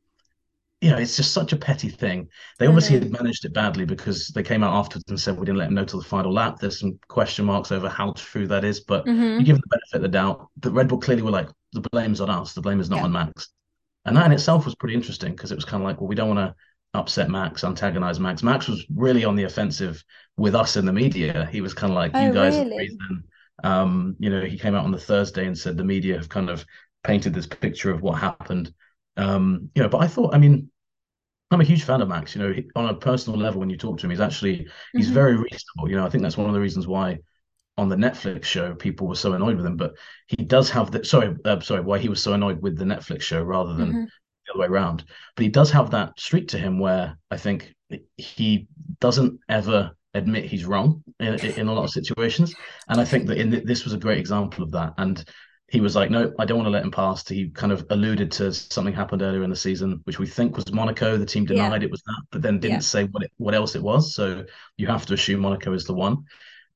[0.81, 2.29] you know, it's just such a petty thing.
[2.59, 3.05] They obviously know.
[3.05, 5.75] had managed it badly because they came out afterwards and said we didn't let them
[5.75, 6.59] know till the final lap.
[6.59, 9.77] There's some question marks over how true that is, but hmm you give them the
[9.77, 10.47] benefit of the doubt.
[10.57, 12.53] But Red Bull clearly were like, the blame's on us.
[12.53, 13.49] The blame is not Yeah, on Max.
[14.07, 16.15] And that in itself was pretty interesting because it was kind of like, well, we
[16.15, 16.55] don't want to
[16.99, 18.43] upset Max, antagonize Max.
[18.43, 20.03] Max was really on the offensive
[20.37, 21.47] with us in the media.
[21.51, 23.23] He was kind of like, Oh, "You guys are the reason."
[23.63, 26.49] Um, you know, he came out on the Thursday and said the media have kind
[26.49, 26.65] of
[27.03, 28.73] painted this picture of what happened.
[29.17, 30.71] Um, you know, but I thought, I mean,
[31.51, 32.35] I'm a huge fan of Max.
[32.35, 35.09] You know, he, on a personal level, when you talk to him, he's actually he's
[35.09, 35.89] hmm very reasonable.
[35.89, 37.19] You know, I think that's one of the reasons why
[37.77, 39.77] on the Netflix show people were so annoyed with him.
[39.77, 39.93] But
[40.27, 41.05] he does have that.
[41.05, 44.09] sorry, uh, sorry, why he was so annoyed with the Netflix show rather than hmm
[44.45, 45.05] the other way around.
[45.35, 47.73] But he does have that streak to him where I think
[48.17, 48.67] he
[48.99, 52.55] doesn't ever admit he's wrong in, in a lot of situations.
[52.87, 54.93] And I think that in th- this was a great example of that.
[54.97, 55.23] And
[55.69, 57.27] he was like, no, I don't want to let him pass.
[57.27, 60.71] He kind of alluded to something happened earlier in the season, which we think was
[60.71, 61.17] Monaco.
[61.17, 63.75] The team Yeah, denied it was that, but then didn't say what it, what else
[63.75, 64.15] it was.
[64.15, 64.45] So
[64.77, 66.23] you have to assume Monaco is the one.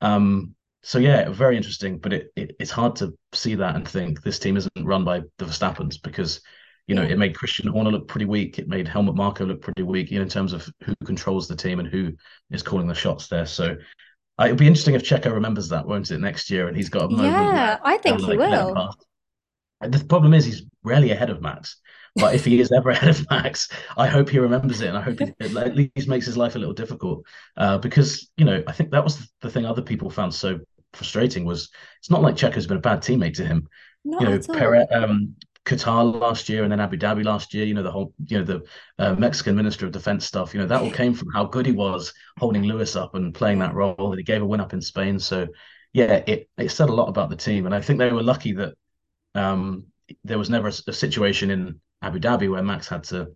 [0.01, 4.21] Um, so yeah, very interesting, but it, it it's hard to see that and think
[4.21, 6.41] this team isn't run by the Verstappens because
[6.87, 8.57] you know it made Christian Horner look pretty weak.
[8.57, 11.55] It made Helmut Marko look pretty weak, you know, in terms of who controls the
[11.55, 12.13] team and who
[12.49, 13.45] is calling the shots there.
[13.45, 13.77] So
[14.39, 17.03] uh, it'll be interesting if Checo remembers that, won't it, next year, and he's got
[17.03, 18.95] a moment Yeah, I think he like will.
[19.81, 21.79] The problem is he's rarely ahead of Max.
[22.15, 25.01] But if he is ever ahead of Max, I hope he remembers it, and I
[25.01, 27.25] hope he, it at least makes his life a little difficult.
[27.55, 30.59] Uh, because you know, I think that was the thing other people found so
[30.93, 33.67] frustrating was it's not like Checo's been a bad teammate to him.
[34.19, 34.56] You Not know, at all.
[34.58, 37.65] Perez, um, Qatar last year and then Abu Dhabi last year.
[37.65, 38.63] You know, the whole you know the
[38.97, 40.54] uh, Mexican Minister of Defense stuff.
[40.54, 43.60] You know, that all came from how good he was holding Lewis up and playing
[43.60, 44.10] that role.
[44.10, 45.19] that he gave a win up in Spain.
[45.19, 45.47] So
[45.93, 48.54] yeah, it it said a lot about the team, and I think they were lucky
[48.54, 48.73] that
[49.36, 49.86] um,
[50.23, 53.30] there was never a, a situation in Abu Dhabi where Max had to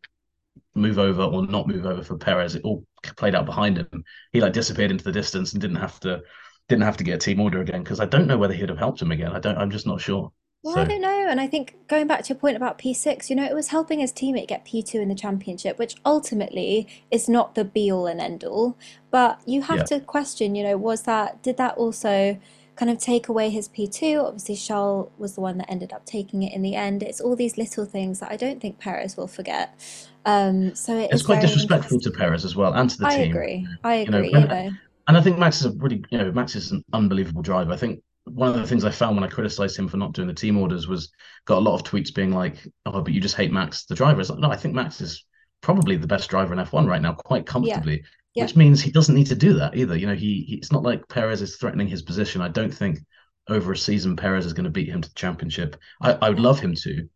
[0.73, 2.55] move over or not move over for Perez.
[2.55, 2.85] It all
[3.17, 4.03] played out behind him.
[4.31, 6.21] He like disappeared into the distance and didn't have to
[6.67, 8.77] didn't have to get a team order again because I don't know whether he'd have
[8.77, 9.31] helped him again.
[9.31, 9.57] I don't.
[9.57, 10.31] I'm just not sure.
[10.65, 11.27] Well, I don't know.
[11.29, 13.99] And I think going back to your point about P6, you know, it was helping
[13.99, 18.19] his teammate get P2 in the championship, which ultimately is not the be all and
[18.19, 18.75] end all.
[19.11, 22.39] But you have yeah, to question, you know, was that, did that also
[22.77, 24.23] kind of take away his P2?
[24.25, 27.03] Obviously, Charles was the one that ended up taking it in the end.
[27.03, 29.79] It's all these little things that I don't think Perez will forget.
[30.25, 32.09] Um, so it it's quite disrespectful to.
[32.09, 33.19] Perez as well and to the I team.
[33.19, 33.67] I agree.
[33.83, 34.71] I You know, agree, you know.
[35.07, 37.71] And I think Max is a really you know Max is an unbelievable driver.
[37.71, 40.27] I think one of the things I found when I criticized him for not doing
[40.27, 41.11] the team orders was
[41.45, 44.21] got a lot of tweets being like, "Oh, but you just hate Max, the driver."
[44.21, 45.23] It's like, no, I think Max is
[45.61, 48.03] probably the best driver in F1 right now, quite comfortably.
[48.35, 48.43] yeah.
[48.43, 49.95] Which means he doesn't need to do that either.
[49.95, 52.41] You know, he, he it's not like Perez is threatening his position.
[52.41, 52.99] I don't think
[53.47, 55.77] over a season Perez is going to beat him to the championship.
[56.01, 57.07] I, I would love him to,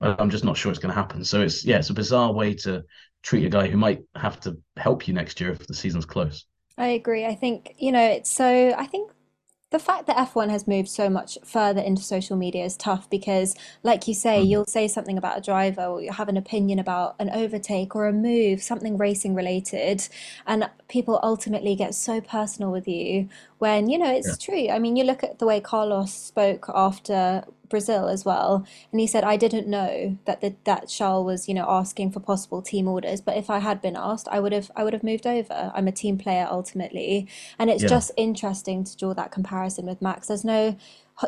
[0.00, 1.24] I'm just not sure it's going to happen.
[1.24, 2.84] So it's yeah, it's a bizarre way to
[3.22, 6.46] treat a guy who might have to help you next year if the season's close.
[6.76, 7.24] I agree.
[7.24, 9.12] I think, you know, it's so, I think
[9.70, 13.54] the fact that F1 has moved so much further into social media is tough because,
[13.82, 14.48] like you say, Mm.
[14.48, 18.06] you'll say something about a driver or you have an opinion about an overtake or
[18.06, 20.08] a move, something racing related,
[20.46, 24.68] and people ultimately get so personal with you when, you know, Yeah, it's true.
[24.70, 29.06] I mean, you look at the way Carlos spoke after Brazil as well, and he
[29.06, 32.86] said, I didn't know that the, that Charles was, you know, asking for possible team
[32.86, 35.72] orders, but if I had been asked, I would have I would have moved over.
[35.74, 37.28] I'm a team player ultimately.
[37.58, 37.88] And it's yeah.
[37.88, 40.28] just interesting to draw that comparison with Max.
[40.28, 40.76] There's no,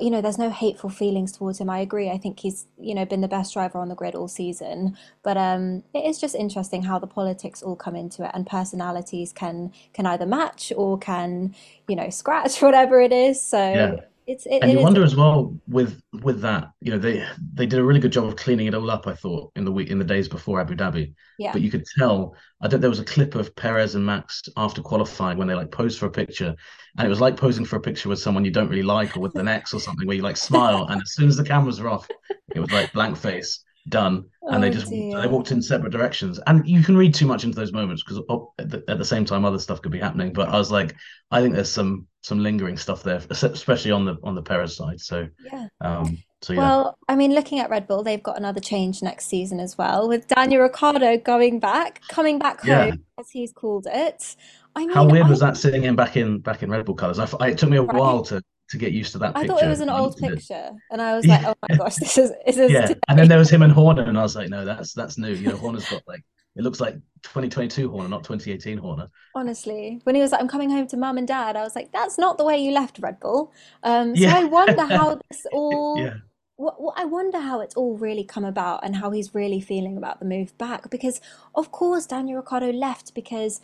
[0.01, 1.71] you know, there's no hateful feelings towards him.
[1.71, 2.11] I agree.
[2.11, 4.97] I think he's, you know, been the best driver on the grid all season.
[5.23, 9.33] But um, it is just interesting how the politics all come into it, and personalities
[9.33, 11.55] can can either match or can,
[11.89, 13.41] you know, scratch whatever it is.
[13.43, 13.97] So Yeah.
[14.27, 17.79] It's it, And you wonder as well with with that, you know, they they did
[17.79, 19.99] a really good job of cleaning it all up, I thought, in the week in
[19.99, 21.15] the days before Abu Dhabi.
[21.39, 24.43] yeah But you could tell, I think there was a clip of Perez and Max
[24.57, 26.55] after qualifying when they like posed for a picture,
[26.99, 29.21] and it was like posing for a picture with someone you don't really like or
[29.21, 31.81] with an ex or something, where you like smile, and as soon as the cameras
[31.81, 32.09] were off,
[32.55, 35.93] it was like blank face, done, and they oh just walked, they walked in separate
[35.93, 36.41] directions.
[36.47, 38.19] And you can read too much into those moments because
[38.59, 40.33] at the, at the same time other stuff could be happening.
[40.33, 40.95] But I was like,
[41.31, 45.01] I think there's some some lingering stuff there, especially on the on the Perez side.
[45.01, 48.59] So, yeah um, so yeah, Well, I mean, looking at Red Bull, they've got another
[48.59, 52.95] change next season as well, with Daniel Ricciardo going back, coming back home, yeah.
[53.21, 54.35] as he's called it.
[54.75, 56.97] I mean, How weird I was that seeing him back in back in Red Bull
[56.97, 57.21] colours?
[57.21, 59.63] I, I- it took me a while to to get used to that I thought
[59.63, 60.35] it was an old looked at it.
[60.35, 62.93] picture, and I was like, oh my gosh, this is this is yeah.
[63.07, 65.33] And then there was him and Horner, and I was like, no, that's that's new.
[65.33, 66.23] You know, Horner's got like
[66.57, 69.09] it looks like 2022 Horner, not 2018 Horner.
[69.35, 71.93] Honestly, when he was like, I'm coming home to mum and dad, I was like,
[71.93, 73.53] that's not the way you left Red Bull.
[73.83, 75.47] Um, so Yeah, I wonder how this
[75.93, 76.15] yeah, all.
[76.57, 79.99] What, what I wonder how it's all really come about and how he's really feeling
[79.99, 80.89] about the move back.
[80.91, 81.21] Because,
[81.55, 83.61] of course, Daniel Ricciardo left because,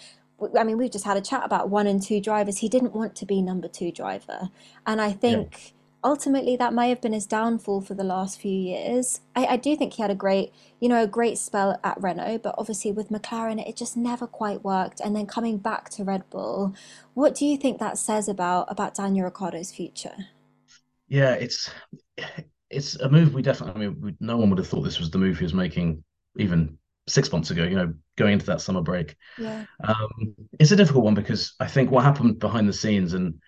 [0.59, 2.59] I mean, we've just had a chat about one and two drivers.
[2.59, 4.50] He didn't want to be number two driver.
[4.87, 5.72] And I yeah, think
[6.05, 9.21] ultimately that may have been his downfall for the last few years.
[9.37, 12.38] I, I do think he had a great, you know, a great spell at Renault,
[12.38, 15.01] but obviously with McLaren, it just never quite worked.
[15.01, 16.75] And then coming back to Red Bull,
[17.15, 20.17] what do you think that says about about Daniel Ricciardo's future?
[21.09, 21.71] Yeah, it's
[22.71, 23.85] it's a move we definitely.
[23.85, 26.03] I mean, we, no one would have thought this was the move he was making
[26.37, 27.65] even six months ago.
[27.65, 29.15] You know, going into that summer break.
[29.38, 29.65] Yeah.
[29.85, 33.41] Um, it's a difficult one because I think what happened behind the scenes and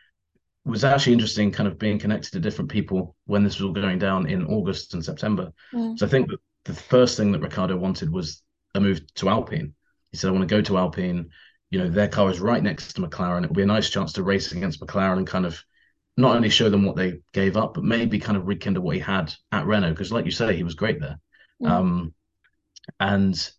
[0.64, 3.98] was actually interesting, kind of being connected to different people when this was all going
[3.98, 5.52] down in August and September.
[5.72, 5.98] Mm.
[5.98, 8.42] So I think that the first thing that Ricciardo wanted was
[8.74, 9.74] a move to Alpine.
[10.10, 11.30] He said, "I want to go to Alpine."
[11.70, 13.44] You know, their car is right next to McLaren.
[13.44, 15.62] It will be a nice chance to race against McLaren and kind of
[16.16, 19.00] not only show them what they gave up, but maybe kind of rekindle what he
[19.00, 19.90] had at Renault.
[19.90, 21.18] Because, like you say, he was great there.
[21.62, 21.68] Mm.
[21.68, 22.14] Um,
[23.00, 23.50] and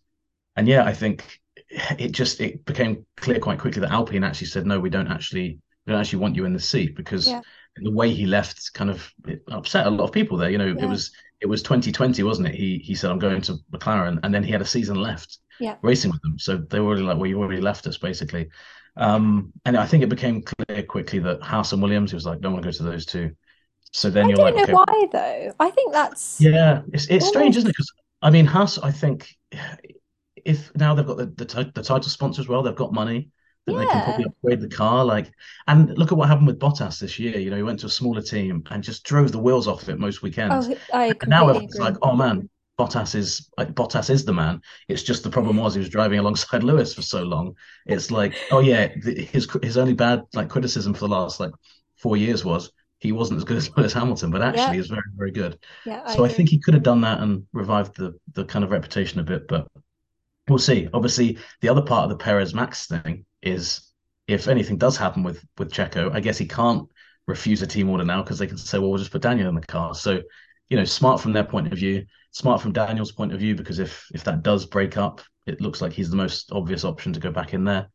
[0.56, 4.66] and yeah, I think it just it became clear quite quickly that Alpine actually said,
[4.66, 7.42] "No, we don't actually we don't actually want you in the seat," because Yeah.
[7.76, 10.50] the way he left kind of it upset a lot of people there.
[10.50, 12.54] You know, it was it was 2020, wasn't it?
[12.54, 15.76] He he said, "I'm going to McLaren," and then he had a season left Yeah.
[15.82, 16.38] racing with them.
[16.38, 18.48] So they were already like, "Well, you already left us," basically.
[18.96, 22.40] Um, and I think it became clear quickly that Haas and Williams, he was like,
[22.40, 23.32] "Don't want to go to those two."
[23.92, 25.54] So then I you're don't like, know "Okay, why though.
[25.58, 27.72] I think that's yeah, it's it's strange, isn't it?
[27.72, 27.90] Because
[28.22, 29.28] I mean, Haas, I think
[30.36, 33.30] if now they've got the the, the title sponsor as well, they've got money.
[33.66, 35.04] I think they can probably upgrade the car.
[35.04, 35.32] Like,
[35.66, 37.38] and look at what happened with Bottas this year.
[37.38, 39.98] You know, he went to a smaller team and just drove the wheels off it
[39.98, 40.68] most weekends.
[40.68, 42.48] Oh, I And now everyone's like, oh man,
[42.78, 44.60] Bottas is like Bottas is the man.
[44.88, 47.54] It's just the problem was he was driving alongside Lewis for so long.
[47.86, 51.52] It's like, oh yeah, the, his his only bad like criticism for the last like
[51.96, 54.50] four years was he wasn't as good as Lewis Hamilton, but Yeah.
[54.50, 55.58] actually he's very very good.
[55.84, 58.64] Yeah, I So I think he could have done that and revived the the kind
[58.64, 59.66] of reputation a bit, but
[60.48, 60.88] we'll see.
[60.92, 63.92] Obviously, the other part of the Perez Max thing is
[64.26, 66.88] if anything does happen with with Checo, I guess he can't
[67.26, 69.54] refuse a team order now because they can say, well, we'll just put Daniel in
[69.54, 69.94] the car.
[69.94, 70.22] So,
[70.68, 73.78] you know, smart from their point of view, smart from Daniel's point of view, because
[73.78, 77.20] if if that does break up, it looks like he's the most obvious option to
[77.20, 77.88] go back in there.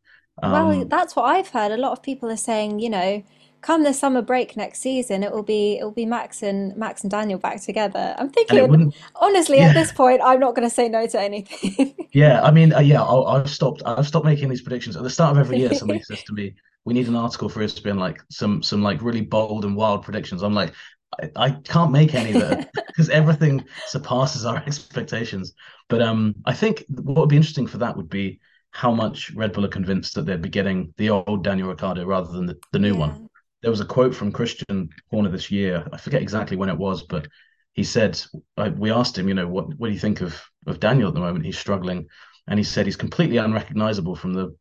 [0.43, 1.71] Well, Um, that's what I've heard.
[1.71, 3.23] A lot of people are saying, you know,
[3.61, 7.03] come the summer break next season, it will be it will be Max and Max
[7.03, 8.15] and Daniel back together.
[8.17, 11.95] I'm thinking, honestly, at this point, I'm not going to say no to anything.
[12.13, 13.81] Yeah, I mean, uh, yeah, I'll, I've stopped.
[13.85, 14.97] I've stopped making these predictions.
[14.97, 17.63] At the start of every year, somebody says to me, "We need an article for
[17.63, 20.73] us to be in like some some like really bold and wild predictions." I'm like,
[21.21, 25.53] I, I can't make any that because everything surpasses our expectations.
[25.87, 29.53] But um, I think what would be interesting for that would be how much Red
[29.53, 32.79] Bull are convinced that they'd be getting the old Daniel Ricciardo rather than the, the
[32.79, 32.97] new Yeah.
[32.97, 33.29] one.
[33.61, 35.87] There was a quote from Christian Horner this year.
[35.91, 37.27] I forget exactly when it was, but
[37.73, 38.21] he said
[38.57, 41.13] uh, we asked him, you know, what what do you think of of Daniel at
[41.13, 41.45] the moment?
[41.45, 42.07] He's struggling,
[42.47, 44.55] and he said he's completely unrecognizable from the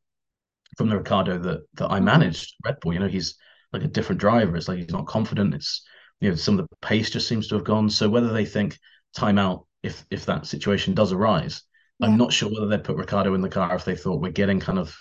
[0.77, 2.93] from the Ricciardo that that I managed Red Bull.
[2.93, 3.37] You know, he's
[3.73, 4.57] like a different driver.
[4.57, 5.55] It's like he's not confident.
[5.55, 5.83] It's
[6.21, 7.89] you know some of the pace just seems to have gone.
[7.91, 8.79] So whether they think
[9.17, 11.63] timeout if if that situation does arise,
[12.03, 14.61] I'm not sure whether they'd put Ricciardo in the car if they thought we're getting
[14.61, 14.97] kind of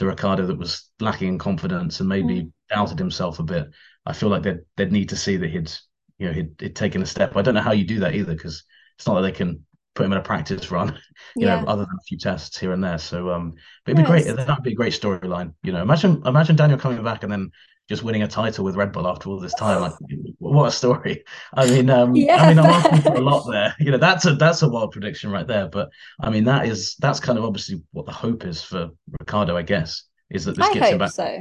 [0.00, 2.52] the Ricciardo that was lacking in confidence and maybe Mm.
[2.70, 3.70] doubted himself a bit.
[4.06, 5.70] I feel like they'd they'd need to see that he'd
[6.18, 7.36] you know he'd, he'd taken a step.
[7.36, 8.64] I don't know how you do that either because
[8.98, 10.98] it's not that they can put him in a practice run,
[11.38, 12.98] you know, other than a few tests here and there.
[12.98, 13.52] So um,
[13.84, 14.26] but it'd be great.
[14.26, 15.54] That'd be a great storyline.
[15.62, 17.50] You know, imagine imagine Daniel coming back and then
[17.90, 19.82] just winning a title with Red Bull after all this time.
[19.82, 19.94] Like,
[20.38, 21.24] what a story!
[21.54, 23.76] I mean, um, I mean, I'm asking for a lot there.
[23.80, 25.68] You know, that's a that's a wild prediction right there.
[25.68, 29.56] But I mean, that is that's kind of obviously what the hope is for Ricciardo,
[29.56, 31.12] I guess, is that this I gets him hope back.
[31.12, 31.38] so.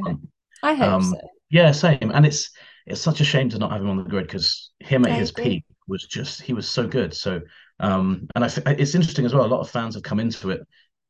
[0.64, 1.30] I hope Um, so.
[1.50, 2.12] yeah, same.
[2.14, 2.52] And it's
[2.86, 5.16] it's such a shame to not have him on the grid because him at I
[5.16, 5.44] his agree.
[5.44, 7.14] peak was just he was so good.
[7.14, 7.42] So
[7.80, 9.46] um, and I f- it's interesting as well.
[9.46, 10.62] A lot of fans have come into it.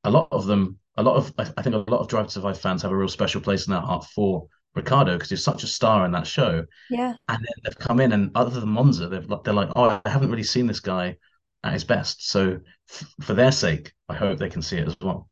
[0.03, 2.31] A lot of them, a lot of I I think a lot of Drive to
[2.33, 5.63] Survive fans have a real special place in their heart for Ricciardo because he's such
[5.63, 6.65] a star in that show.
[6.89, 7.15] Yeah.
[7.27, 10.29] And then they've come in and other than Monza, they've they're like, oh, I haven't
[10.29, 11.17] really seen this guy
[11.63, 12.29] at his best.
[12.29, 15.29] So f for their sake, I hope they can see it as well.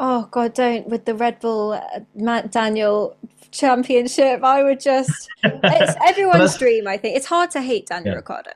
[0.00, 3.16] Oh God, don't with the Red Bull uh, Max Daniel
[3.50, 4.44] championship.
[4.44, 7.16] I would just, it's everyone's dream, I think.
[7.16, 8.52] It's hard to hate Daniel yeah, Ricciardo.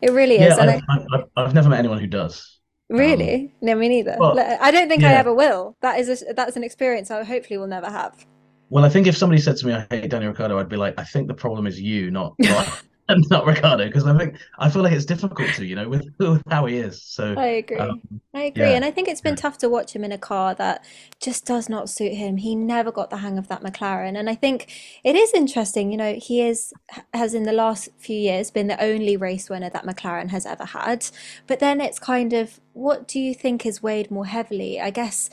[0.00, 0.52] It really yeah.
[0.52, 0.58] is.
[0.58, 2.58] I've I I've never met anyone who does.
[2.92, 4.16] Um, really, no, me neither.
[4.18, 5.76] well, I don't think I ever will.
[5.80, 8.26] That is a, that's an experience I hopefully will never have.
[8.72, 10.98] Well, I think if somebody said to me, "I hate Daniel Ricciardo," I'd be like,
[10.98, 12.82] "I think the problem is you, not not
[13.30, 16.42] not Ricciardo," because I think I feel like it's difficult to, you know, with, with
[16.48, 17.02] how he is.
[17.02, 18.20] So, I um, agree.
[18.32, 18.62] I agree.
[18.62, 20.86] yeah, And I think it's been tough to watch him in a car that
[21.20, 22.38] just does not suit him.
[22.38, 24.18] He never got the hang of that McLaren.
[24.18, 24.72] And I think
[25.04, 26.72] it is interesting, you know, he is
[27.12, 30.64] has in the last few years been the only race winner that McLaren has ever
[30.64, 31.04] had.
[31.46, 34.80] But then it's kind of what do you think is weighed more heavily?
[34.80, 35.28] I guess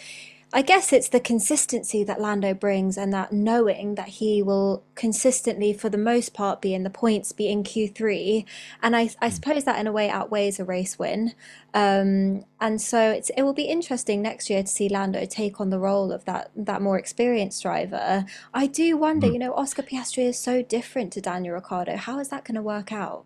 [0.52, 5.74] I guess it's the consistency that Lando brings and that knowing that he will consistently,
[5.74, 8.46] for the most part, be in the points, be in Q3.
[8.82, 11.36] And I, I suppose that in a way outweighs a race win.
[11.76, 15.70] Um, and so it's, it will be interesting next year to see Lando take on
[15.70, 18.26] the role of that, that more experienced driver.
[18.52, 19.34] I do wonder, Mm.
[19.34, 21.96] you know, Oscar Piastri is so different to Daniel Ricciardo.
[21.96, 23.26] How is that going to work out?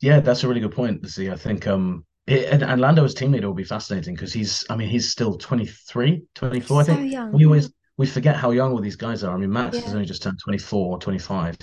[0.00, 1.30] Yeah, that's a really good point, see.
[1.30, 4.64] I think um it, and, and Lando as team leader will be fascinating because he's
[4.70, 6.80] I mean he's still 23, 24.
[6.80, 9.34] I So think we always we forget how young all these guys are.
[9.34, 11.56] I mean Max has only just turned 24, 25,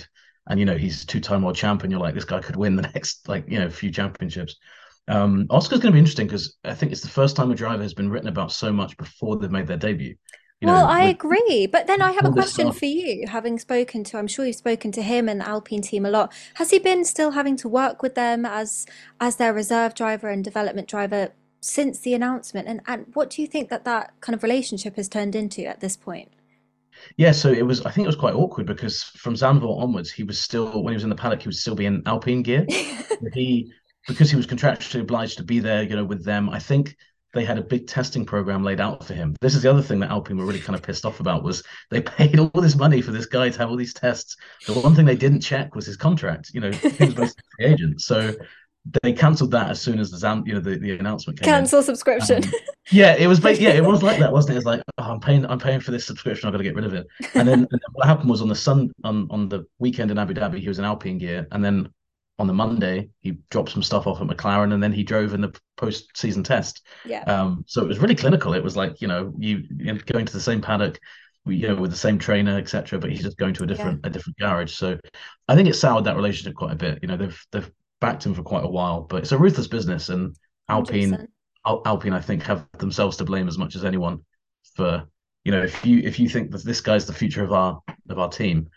[0.48, 1.90] and you know he's two-time world champion.
[1.90, 4.56] You're like this guy could win the next like you know few championships.
[5.08, 7.82] Um Oscar's going to be interesting because I think it's the first time a driver
[7.82, 10.16] has been written about so much before they've made their debut.
[10.62, 11.66] You Well, know, I with agree.
[11.66, 13.26] But then I have a question for you.
[13.28, 16.32] Having spoken to, I'm sure you've spoken to him and the Alpine team a lot.
[16.54, 18.86] Has he been still having to work with them as
[19.20, 22.68] as their reserve driver and development driver since the announcement?
[22.68, 25.80] And and what do you think that that kind of relationship has turned into at
[25.80, 26.30] this point?
[27.16, 27.84] Yeah, so it was.
[27.86, 30.96] I think it was quite awkward because from Zandvoort onwards, he was still when he
[30.96, 32.70] was in the paddock, he was still being Alpine gear.
[33.34, 33.72] He
[34.08, 36.50] because he was contractually obliged to be there, you know, with them.
[36.50, 36.96] I think
[37.32, 39.34] they had a big testing program laid out for him.
[39.40, 41.62] This is the other thing that Alpine were really kind of pissed off about was
[41.90, 44.36] they paid all this money for this guy to have all these tests.
[44.66, 46.50] The one thing they didn't check was his contract.
[46.52, 48.34] You know, he was basically free agent, so
[49.02, 51.60] they cancelled that as soon as the you know, the, the announcement came in.
[51.60, 52.44] Cancel subscription.
[52.44, 52.52] Um,
[52.90, 54.58] yeah, it was yeah, it was like that, wasn't it?
[54.58, 56.48] It's like, oh, I'm paying, I'm paying for this subscription.
[56.48, 57.06] I've got to get rid of it.
[57.34, 60.18] And then, and then what happened was on the sun on on the weekend in
[60.18, 61.88] Abu Dhabi, he was in Alpine gear, and then
[62.38, 65.40] on the Monday he dropped some stuff off at McLaren, and then he drove in
[65.42, 66.84] the post-season test.
[67.04, 67.22] Yeah.
[67.24, 68.54] Um, so it was really clinical.
[68.54, 69.62] It was like you know you,
[70.06, 70.98] going to the same paddock,
[71.46, 72.98] you know, with the same trainer, etc.
[72.98, 73.74] But he's just going to a Yeah.
[73.74, 74.72] different a different garage.
[74.74, 74.98] So
[75.48, 76.98] I think it soured that relationship quite a bit.
[77.02, 77.70] You know, they've they've
[78.00, 80.34] backed him for quite a while, but it's a ruthless business, and
[80.68, 81.28] Alpine 100%.
[81.66, 84.20] Al- Alpine, I think, have themselves to blame as much as anyone
[84.74, 85.04] for,
[85.44, 88.18] you know, if you if you think that this guy's the future of our of
[88.18, 88.68] our team,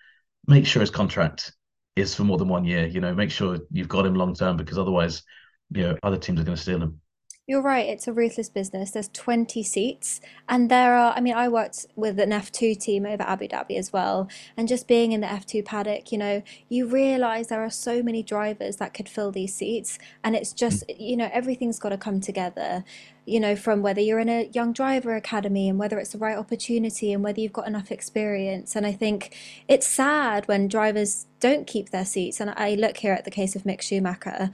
[0.47, 1.53] make sure his contract
[1.95, 2.85] is for more than one year.
[2.85, 5.23] You know, make sure you've got him long term because otherwise,
[5.71, 6.99] you know, other teams are going to steal him.
[7.47, 8.89] You're right, it's a ruthless business.
[8.89, 10.19] There's 20 seats,
[10.49, 13.93] and there are, I mean, I worked with an F2 team over Abu Dhabi as
[13.93, 14.27] well,
[14.57, 18.23] and just being in the F2 paddock, you know, you realize there are so many
[18.23, 20.99] drivers that could fill these seats, and it's just, hmm.
[20.99, 22.83] you know, everything's got to come together,
[23.25, 26.37] you know, from whether you're in a young driver academy and whether it's the right
[26.37, 28.75] opportunity and whether you've got enough experience.
[28.75, 29.35] And I think
[29.67, 32.39] it's sad when drivers don't keep their seats.
[32.39, 34.51] And I look here at the case of Mick Schumacher.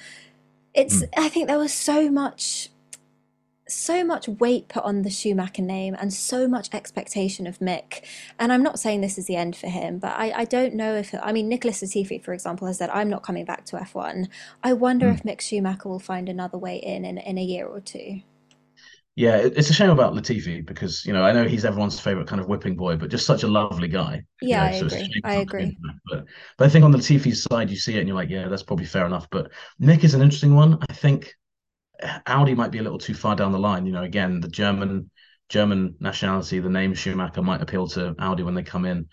[0.74, 1.10] It's, Mm.
[1.18, 2.70] I think there was so much
[3.68, 8.04] so much weight put on the Schumacher name and so much expectation of Mick.
[8.38, 10.96] And I'm not saying this is the end for him, but I, I don't know
[10.96, 14.28] if, I mean, Nicholas Latifi, for example, has said, I'm not coming back to F1.
[14.64, 15.14] I wonder Mm.
[15.14, 18.22] if Mick Schumacher will find another way in in, in a year or two.
[19.16, 22.28] Yeah, it- it's a shame about Latifi because you know I know he's everyone's favorite
[22.28, 24.24] kind of whipping boy, but just such a lovely guy.
[24.50, 25.16] You Yeah, know, I so agree.
[25.24, 25.78] I not coming agree.
[26.10, 26.26] But
[26.58, 28.64] but I think on the Latifi's side, you see it and you're like, yeah, that's
[28.64, 29.28] probably fair enough.
[29.30, 29.52] But
[29.82, 30.78] Mick is an interesting one.
[30.90, 31.34] I think
[32.26, 33.86] Audi might be a little too far down the line.
[33.86, 35.12] You know, again, the German
[35.50, 39.08] German nationality, the name Schumacher might appeal to Audi when they come in.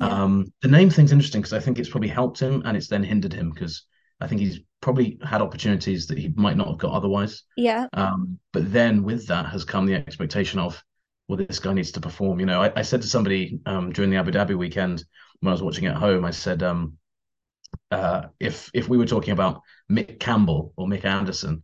[0.00, 0.18] Yeah.
[0.22, 3.04] Um, the name thing's interesting because I think it's probably helped him and it's then
[3.04, 3.84] hindered him because
[4.22, 7.44] I think he's probably had opportunities that he might not have got otherwise.
[7.56, 7.86] Yeah.
[7.92, 10.82] Um, but then with that has come the expectation of,
[11.28, 12.40] well, this guy needs to perform.
[12.40, 15.04] You know, I, I said to somebody um, during the Abu Dhabi weekend
[15.40, 16.98] when I was watching at home, I said, um,
[17.90, 21.62] uh, if if we were talking about Mick Campbell or Mick Anderson,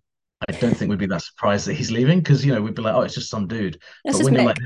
[0.49, 2.83] I don't think we'd be that surprised that he's leaving because you know we'd be
[2.83, 3.81] like, oh, it's just some dude.
[4.05, 4.59] That's But when you're like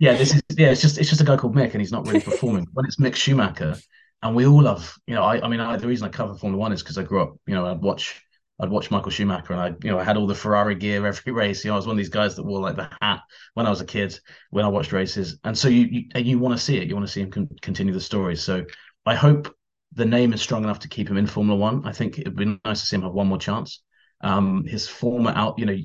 [0.00, 2.06] yeah, this is yeah, it's just it's just a guy called Mick and he's not
[2.06, 2.66] really performing.
[2.72, 3.76] When it's Mick Schumacher,
[4.22, 6.60] and we all love, you know, I I mean, I, the reason I cover Formula
[6.60, 8.22] One is because I grew up, you know, I'd watch
[8.60, 11.32] I'd watch Michael Schumacher and I, you know, I had all the Ferrari gear every
[11.32, 11.64] race.
[11.64, 13.20] You know, I was one of these guys that wore like the hat
[13.54, 14.18] when I was a kid
[14.50, 16.94] when I watched races, and so you you, and you want to see it, you
[16.94, 18.36] want to see him con- continue the story.
[18.36, 18.64] So
[19.06, 19.54] I hope
[19.94, 21.86] the name is strong enough to keep him in Formula One.
[21.86, 23.82] I think it'd be nice to see him have one more chance.
[24.20, 25.76] Um, his former out, you know,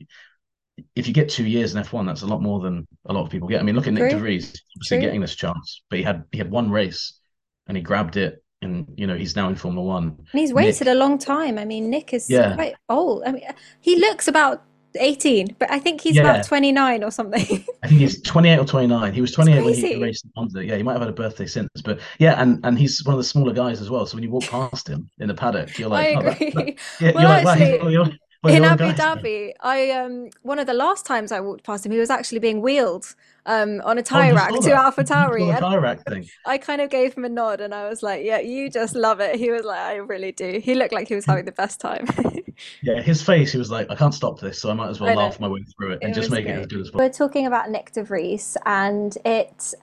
[0.96, 3.30] if you get two years in F1, that's a lot more than a lot of
[3.30, 3.60] people get.
[3.60, 4.20] I mean, look at Nyck True.
[4.20, 5.02] DeVries, obviously True.
[5.02, 7.20] getting this chance, but he had he had one race
[7.68, 10.16] and he grabbed it, and you know he's now in Formula One.
[10.32, 11.58] And he's waited Nyck, a long time.
[11.58, 13.24] I mean, Nyck is yeah, quite old.
[13.26, 13.44] I mean,
[13.82, 14.64] he looks about
[15.00, 17.66] 18, but I think he's about 29 or something.
[17.84, 19.14] I think he's 28 or 29.
[19.14, 20.64] He was 28 when he raced in Monza.
[20.64, 23.18] Yeah, he might have had a birthday since, but yeah, and and he's one of
[23.18, 24.06] the smaller guys as well.
[24.06, 26.48] So when you walk past him in the paddock, you're I like, oh, that, that
[26.48, 26.78] agree.
[27.00, 29.16] yeah, Well, you're like, wow, he's actually, you're, Well, in Abu the guy.
[29.16, 32.40] Dhabi, I um one of the last times I walked past him, he was actually
[32.40, 33.16] being wheeled
[33.46, 34.86] um on a Oh, tie you rack to that.
[34.86, 36.26] Alpha Tauri, tire rack thing.
[36.46, 39.20] I kind of gave him a nod, and I was like, "Yeah, you just love
[39.20, 41.80] it." He was like, "I really do." He looked like he was having the best
[41.80, 42.06] time.
[42.84, 45.10] Yeah, his face, he was like, I can't stop this, so I might as well
[45.10, 45.22] I know.
[45.22, 47.00] laugh my way through it and It just was make it as good as possible.
[47.00, 49.74] We're talking about Nyck De Vries, and it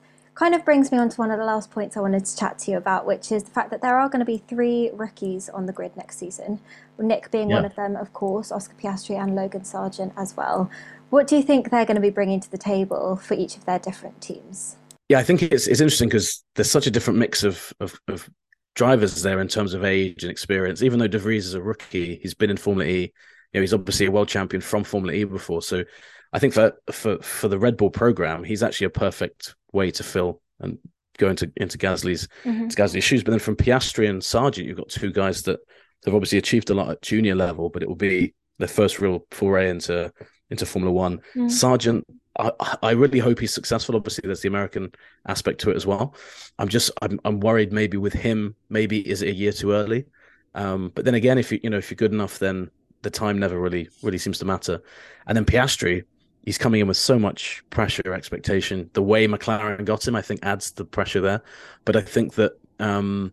[0.41, 2.59] kind of brings me on to one of the last points I wanted to chat
[2.61, 5.51] to you about, which is the fact that there are going to be three rookies
[5.51, 6.61] on the grid next season.
[6.99, 10.70] Nyck being one of them, of course, Oscar Piastri and Logan Sargent as well.
[11.11, 13.66] What do you think they're going to be bringing to the table for each of
[13.66, 14.76] their different teams?
[15.11, 18.30] Yeah, I think it's it's interesting because there's such a different mix of, of of
[18.74, 20.82] drivers there in terms of age and experience.
[20.82, 23.01] Even though De Vries is a rookie, he's been in Formula E.
[23.03, 23.11] You
[23.55, 25.61] know, he's obviously a world champion from Formula E before.
[25.61, 25.84] So
[26.33, 30.03] I think for for for the Red Bull program, he's actually a perfect way to
[30.03, 30.78] fill and
[31.18, 32.70] go into into Gasly's Mhm.
[32.74, 33.22] Gasly's shoes.
[33.22, 35.61] But then from Piastri and Sargent, you've got two guys that
[36.05, 39.26] have obviously achieved a lot at junior level, but it will be their first real
[39.31, 40.12] foray into
[40.51, 41.20] into Formula One.
[41.37, 41.51] Mm.
[41.51, 42.07] Sargent,
[42.39, 42.51] I,
[42.83, 43.97] I really hope he's successful.
[43.97, 44.93] Obviously, there's the American
[45.26, 46.14] aspect to it as well.
[46.59, 50.07] I'm just I'm I'm worried maybe with him, maybe is it a year too early?
[50.55, 52.70] Um, but then again, if you you know if you're good enough, then
[53.03, 54.81] the time never really really seems to matter.
[55.26, 56.05] And then Piastri,
[56.45, 58.91] he's coming in with so much pressure, expectation.
[58.95, 61.43] The way McLaren got him, I think, adds the pressure there.
[61.84, 63.32] But I think that um,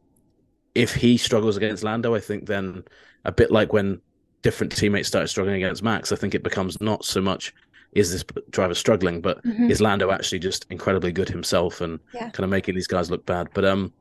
[0.76, 2.84] if he struggles against Lando, I think then
[3.26, 4.02] a bit like when
[4.42, 7.54] different teammates started struggling against Max, I think it becomes not so much
[7.94, 9.72] is this driver struggling, but Mhm.
[9.72, 12.30] is Lando actually just incredibly good himself and Yeah.
[12.30, 13.48] kind of making these guys look bad?
[13.54, 13.92] But um,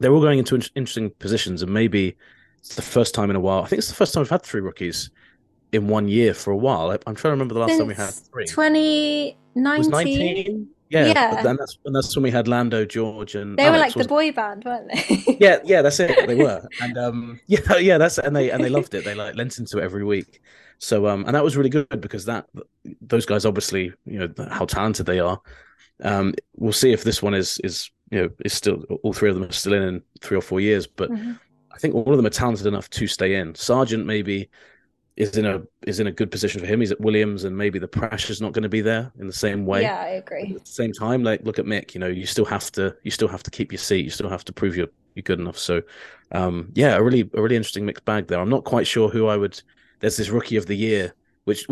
[0.00, 2.16] they're all going into in- interesting positions, and maybe
[2.58, 3.62] it's the first time in a while.
[3.62, 5.10] I think it's the first time we've had three rookies
[5.72, 6.90] in one year for a while.
[6.90, 8.46] I, I'm trying to remember the last time we had Since three.
[8.46, 10.68] 2019, was 19?
[10.90, 11.42] Yeah, Yeah.
[11.42, 14.32] then that's and that's when we had Lando, George, and they were like the boy
[14.32, 15.36] band, weren't they?
[15.40, 16.26] yeah, yeah, that's it.
[16.26, 19.04] They were, and um, yeah, yeah, that's and they and they loved it.
[19.04, 20.40] They like lent into it every week.
[20.78, 22.46] So um, and that was really good because that
[23.02, 25.40] those guys obviously, you know, how talented they are.
[26.02, 29.34] Um, we'll see if this one is is you know is still all three of
[29.34, 31.38] them are still in in three or four years, but Mhm.
[31.70, 33.54] I think all of them are talented enough to stay in.
[33.54, 34.48] Sargent maybe
[35.18, 36.80] is in a is in a good position for him.
[36.80, 39.66] He's at Williams, and maybe the pressure's not going to be there in the same
[39.66, 40.54] way Yeah, I agree.
[40.56, 43.10] at the same time, like look at Mick, you know, you still have to you
[43.10, 45.58] still have to keep your seat, you still have to prove you're you're good enough.
[45.58, 45.82] So
[46.32, 48.40] um yeah, a really a really interesting mixed bag there.
[48.40, 49.60] I'm not quite sure who I would
[50.00, 51.14] there's this rookie of the year,
[51.48, 51.66] which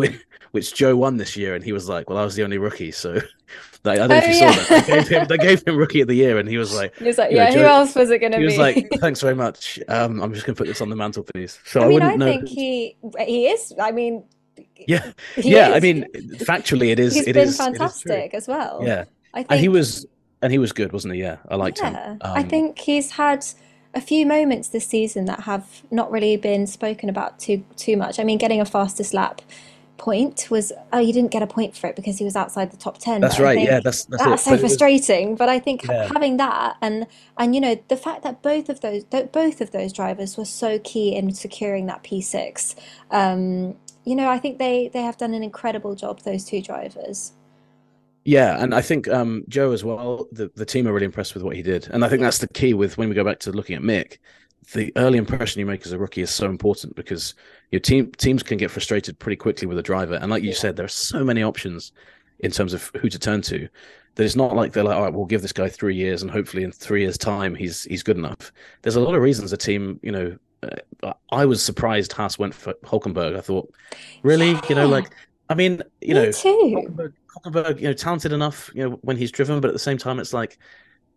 [0.52, 2.90] which Zhou won this year, and he was like, Well, I was the only rookie,
[2.90, 3.12] so
[3.84, 4.52] like, I don't know Oh, if you yeah.
[4.52, 4.86] saw that.
[4.86, 7.04] They gave him they gave him rookie of the year and he was like He
[7.04, 8.42] was like, You know, yeah, who Zhou- else was it going to be?
[8.42, 9.78] he was like, Thanks very much.
[9.88, 11.58] Um I'm just gonna put this on the mantelpiece.
[11.64, 12.26] So I, I mean, I wouldn't know.
[12.26, 13.72] think he he is.
[13.80, 14.24] I mean,
[14.88, 15.70] Yeah, yeah.
[15.74, 16.04] I mean,
[16.50, 17.14] factually, it is.
[17.14, 18.80] he's it been is- it is fantastic as well.
[18.84, 19.04] Yeah,
[19.34, 20.06] I think and he was,
[20.42, 21.20] and he was good, wasn't he?
[21.20, 22.18] Yeah, I liked yeah, him.
[22.22, 23.44] I Um, think he's had
[23.95, 28.18] a few moments this season that have not really been spoken about too too much.
[28.18, 29.41] I mean, getting a fastest lap
[29.99, 32.76] point was oh, you didn't get a point for it because he was outside the
[32.76, 33.20] top ten.
[33.22, 33.59] That's right.
[33.59, 35.37] Yeah, that's that's, that's so But it was- frustrating.
[35.37, 36.09] But I think Yeah.
[36.12, 37.07] having that and
[37.39, 40.78] and you know the fact that both of those both of those drivers were so
[40.80, 42.74] key in securing that P6.
[43.11, 46.20] Um, you know, I think they they have done an incredible job.
[46.20, 47.32] Those two drivers.
[48.26, 50.26] Yeah, and I think um, Zhou as well.
[50.32, 52.48] The the team are really impressed with what he did, and I think that's the
[52.48, 54.18] key with when we go back to looking at Mick.
[54.74, 57.34] The early impression you make as a rookie is so important because
[57.70, 60.54] your team teams can get frustrated pretty quickly with a driver, and like you Yeah.
[60.54, 61.92] said, there are so many options
[62.40, 63.68] in terms of who to turn to
[64.16, 66.30] that it's not like they're like, all right, we'll give this guy three years, and
[66.30, 68.52] hopefully in three years' time he's he's good enough.
[68.82, 70.36] There's a lot of reasons a team, you know.
[71.04, 73.36] Uh, I was surprised Haas went for Hulkenberg.
[73.36, 73.72] I thought,
[74.22, 75.12] really, you know, like,
[75.49, 77.12] I mean, you Me know, too.
[77.44, 80.32] You know, talented enough, you know, when he's driven, but at the same time, it's
[80.32, 80.59] like,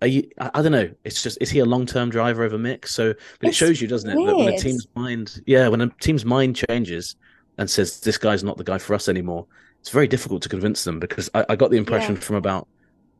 [0.01, 0.29] are you?
[0.39, 0.89] I, I don't know.
[1.03, 2.87] It's just, is he a long-term driver over Mick?
[2.87, 5.89] So, but it shows you, doesn't it, that when a team's mind, yeah, when a
[6.01, 7.15] team's mind changes
[7.57, 9.47] and says this guy's not the guy for us anymore,
[9.79, 12.21] it's very difficult to convince them because I, I got the impression Yeah.
[12.21, 12.67] from about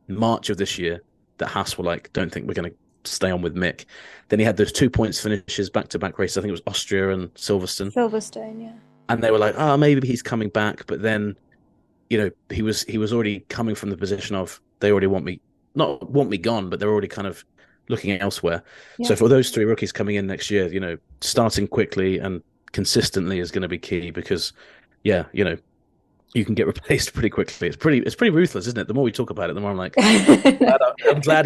[0.08, 1.02] March of this year
[1.38, 2.76] that Haas were like, don't think we're going to
[3.10, 3.86] stay on with Mick.
[4.28, 6.36] Then he had those two points finishes back-to-back races.
[6.38, 8.72] I think it was Austria and Silverstone Silverstone, yeah.
[9.10, 11.36] And they were like, "Oh, maybe he's coming back," but then,
[12.08, 15.24] you know, he was he was already coming from the position of they already want
[15.24, 15.40] me,
[15.74, 17.44] not want me gone, but they're already kind of
[17.88, 18.62] looking elsewhere.
[19.02, 22.42] So for those three rookies coming in next year, you know, starting quickly and
[22.72, 24.52] consistently is going to be key because,
[25.02, 25.56] yeah, you know,
[26.34, 27.68] you can get replaced pretty quickly.
[27.68, 28.88] It's pretty it's pretty ruthless, isn't it?
[28.88, 31.44] The more we talk about it, the more I'm like, glad- I'm glad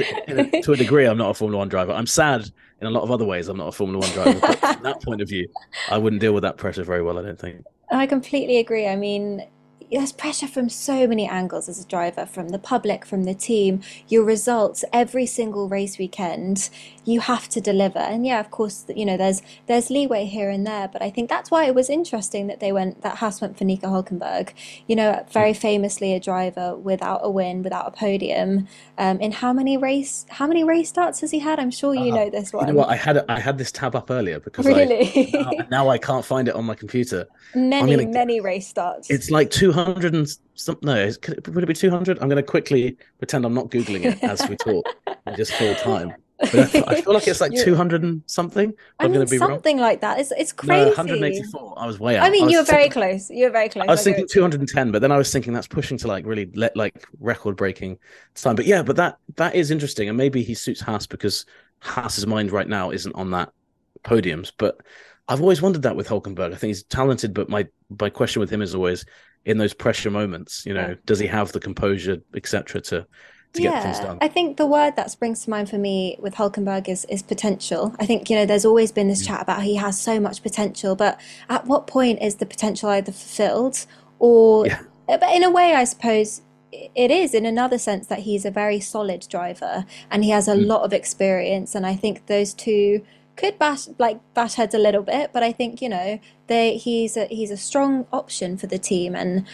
[0.62, 1.92] to a degree I'm not a Formula One driver.
[1.92, 4.40] I'm sad in a lot of other ways I'm not a Formula One driver.
[4.40, 5.48] But from that point of view,
[5.90, 7.18] I wouldn't deal with that pressure very well.
[7.18, 7.64] I don't think.
[7.90, 8.86] I completely agree.
[8.86, 9.46] I mean,
[9.90, 13.80] there's pressure from so many angles as a driver, from the public, from the team,
[14.08, 16.70] your results every single race weekend,
[17.04, 17.98] you have to deliver.
[17.98, 21.28] And yeah, of course, you know, there's there's leeway here and there, but I think
[21.28, 24.52] that's why it was interesting that they went that Haas went for Nico Hulkenberg.
[24.86, 28.66] You know, very famously a driver without a win, without a podium.
[28.98, 31.58] Um, in how many race how many race starts has he had?
[31.58, 32.66] I'm sure you Uh, know this one.
[32.66, 32.88] You know what?
[32.88, 35.34] I had I had this tab up earlier because Really?
[35.34, 37.26] I now, now I can't find it on my computer.
[37.54, 39.10] many, gonna- many race starts.
[39.10, 40.78] It's like two hundred and some.
[40.82, 42.18] No, is- could it, would it be two hundred?
[42.20, 44.86] I'm going to quickly pretend I'm not googling it as we talk
[45.36, 46.14] just fill time.
[46.42, 46.46] I,
[46.88, 48.72] I feel like it's like two hundred and something.
[48.98, 49.50] I I'm mean, going to be wrong.
[49.50, 50.18] something like that.
[50.18, 50.90] It's it's crazy.
[50.90, 51.10] No, crazy.
[51.10, 51.74] 184.
[51.76, 52.24] I was way out.
[52.26, 53.30] I mean, was you were very close.
[53.30, 53.86] You were very close.
[53.88, 54.48] I was I'll thinking it to you.
[54.48, 57.98] 210, but then I was thinking that's pushing to like really let like record breaking
[58.34, 58.56] time.
[58.56, 61.46] But yeah, but that that is interesting, and maybe he suits Haas because
[61.80, 63.52] Haas's mind right now isn't on that
[64.02, 64.50] podiums.
[64.58, 64.80] But
[65.28, 66.52] I've always wondered that with Hulkenberg.
[66.52, 67.66] I think he's talented, but my
[68.00, 69.06] my question with him is always
[69.44, 70.64] in those pressure moments.
[70.66, 70.94] You know, Yeah.
[71.04, 73.06] does he have the composure, etc., to
[73.54, 74.18] to get things done?
[74.20, 77.94] I think the word that springs to mind for me with Hulkenberg is is potential.
[77.98, 79.26] I think, you know, there's always been this Mm.
[79.28, 83.12] chat about he has so much potential, but at what point is the potential either
[83.12, 83.86] fulfilled
[84.18, 84.80] or, Yeah.
[85.06, 86.42] but in a way, I suppose
[86.72, 90.54] it is in another sense that he's a very solid driver and he has a
[90.54, 90.66] Mm.
[90.66, 91.74] lot of experience.
[91.74, 93.02] And I think those two
[93.36, 97.16] could bash like bash heads a little bit, but I think, you know, they he's
[97.16, 99.44] a he's a strong option for the team and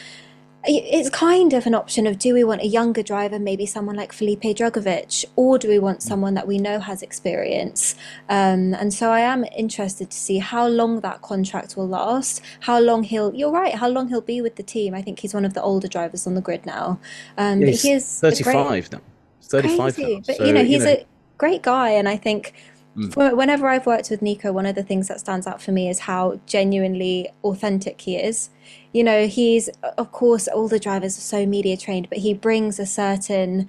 [0.65, 4.13] it's kind of an option of do we want a younger driver, maybe someone like
[4.13, 7.95] Felipe Drugovich, or do we want someone that we know has experience?
[8.29, 12.79] Um, and so I am interested to see how long that contract will last, how
[12.79, 14.95] long he'll, you're right, how long he'll be with the team.
[14.95, 17.01] I think he's one of the older drivers on the grid now.
[17.39, 19.01] Um, Yeah, but he's he is a great- 35 now.
[19.43, 20.15] 35 crazy.
[20.15, 20.21] now.
[20.27, 21.07] But So, you know, he's a
[21.39, 22.53] great guy, and I think
[22.97, 23.37] Mm.
[23.37, 26.01] whenever I've worked with Nico, one of the things that stands out for me is
[26.01, 28.51] how genuinely authentic he is.
[28.93, 29.69] You know, he's
[29.99, 33.69] of course all the drivers are so media trained, but he brings a certain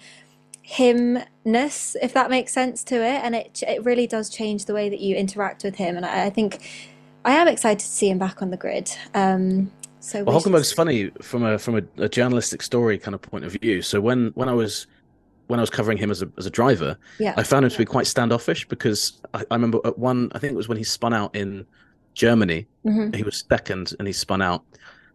[0.63, 4.89] himness, if that makes sense to it, and it it really does change the way
[4.89, 5.95] that you interact with him.
[5.97, 6.69] And I, I think
[7.25, 8.91] I am excited to see him back on the grid.
[9.13, 10.75] Um, so Well, we Hulkenberg's see.
[10.75, 13.81] funny from a from a, a journalistic story kind of point of view.
[13.81, 14.87] So when when I was
[15.47, 17.33] when I was covering him as a as a driver, Yeah.
[17.37, 20.53] I found him to be quite standoffish because I, I remember at one I think
[20.53, 21.65] it was when he spun out in
[22.13, 23.15] Germany, Mhm.
[23.15, 24.63] he was second and he spun out.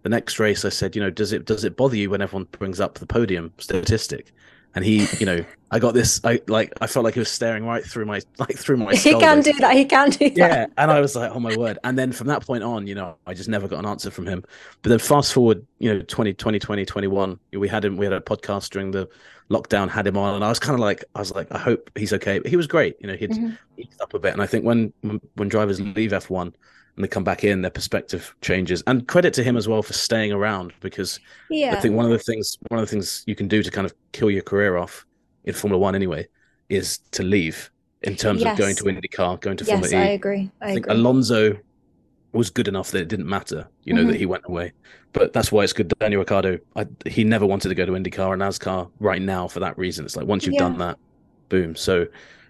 [0.06, 2.46] The next race, I said, you know, does it does it bother you when everyone
[2.52, 4.32] brings up the podium statistic?
[4.76, 6.20] And he, you know, I got this.
[6.22, 8.94] I like I felt like he was staring right through my like through my.
[8.94, 9.74] He can do that.
[9.74, 10.36] He can do that.
[10.36, 11.80] Yeah, and I was like, oh my word.
[11.82, 14.28] And then from that point on, you know, I just never got an answer from
[14.28, 14.44] him.
[14.82, 18.20] But then fast forward, you know, 20, 2020, 21, we had him, we had a
[18.20, 19.08] podcast during the
[19.50, 21.90] lockdown, had him on, and I was kind of like, I was like, I hope
[21.96, 22.38] he's okay.
[22.38, 22.94] But he was great.
[23.00, 23.58] You know, he'd Mhm.
[23.76, 24.34] eased up a bit.
[24.34, 26.52] And I think when, when when drivers leave F1
[26.96, 28.82] and they come back in, their perspective changes.
[28.86, 31.20] And credit to him as well for staying around because
[31.50, 31.74] Yeah.
[31.76, 33.84] I think one of the things one of the things you can do to kind
[33.84, 35.04] of kill your career off
[35.44, 36.26] in Formula One anyway
[36.68, 37.70] is to leave
[38.02, 40.14] in terms of going to IndyCar, going to Yes, Formula I E.
[40.14, 40.50] agree.
[40.60, 40.98] I I think agree.
[40.98, 41.58] Alonso
[42.32, 44.08] was good enough that it didn't matter, you know, Mhm.
[44.08, 44.72] that he went away.
[45.12, 45.88] But that's why it's good.
[45.88, 49.48] that Daniel Ricciardo, I, he never wanted to go to IndyCar and NASCAR right now
[49.48, 50.04] for that reason.
[50.04, 50.60] It's like once you've Yeah.
[50.60, 50.98] done that,
[51.48, 51.74] boom.
[51.76, 52.06] So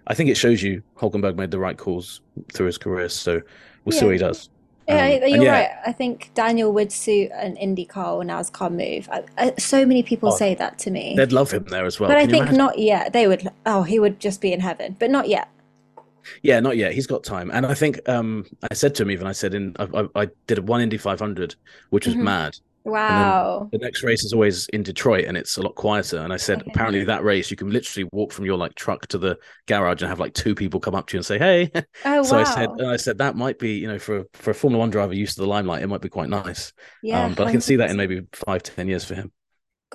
[0.06, 2.20] I think it shows you Hulkenberg made the right calls
[2.52, 3.08] through his career.
[3.08, 3.40] So
[3.84, 4.48] we'll see what he does.
[4.88, 5.70] Yeah, Um, you're yeah, right.
[5.86, 9.08] I think Daniel would suit an IndyCar or NASCAR move.
[9.10, 11.98] I, I, so many people Oh, say that to me, They'd love him there as
[11.98, 12.08] well.
[12.08, 12.58] but I Can you think imagine?
[12.58, 13.12] not yet.
[13.12, 13.48] They would.
[13.66, 15.48] Oh, he would just be in heaven, but not yet.
[16.42, 16.92] Yeah, not yet.
[16.92, 19.26] He's got time, and I think um, I said to him even.
[19.28, 21.54] I said in I, I, I did a one Indy 500,
[21.90, 22.22] which was Mhm.
[22.22, 22.56] mad.
[22.90, 23.68] Wow.
[23.72, 26.18] The next race is always in Detroit, and it's a lot quieter.
[26.18, 26.68] And I said, Okay.
[26.68, 30.08] apparently that race you can literally walk from your like truck to the garage and
[30.08, 31.70] have like two people come up to you and say, "Hey."
[32.04, 32.40] Oh so wow.
[32.40, 34.90] I said, and I said that might be, you know, for for a Formula One
[34.90, 36.72] driver used to the limelight, it might be quite nice.
[37.02, 37.96] yeah, um, but I can see that in 100%.
[37.96, 39.32] maybe five, ten years for him.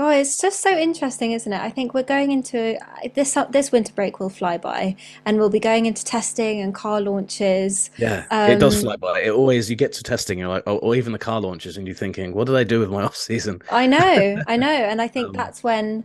[0.02, 1.62] God, it's just so interesting, isn't it?
[1.62, 2.76] I think we're going into
[3.14, 4.96] this this winter break will fly by,
[5.26, 7.92] and we'll be going into testing and car launches.
[7.98, 9.22] Yeah, it does Um, fly by.
[9.22, 11.86] It always you get to testing, you're like, oh, or even the car launches, and
[11.86, 13.62] you're thinking, what did I do with my off season?
[13.70, 16.04] I know, I know, and I think Um, that's when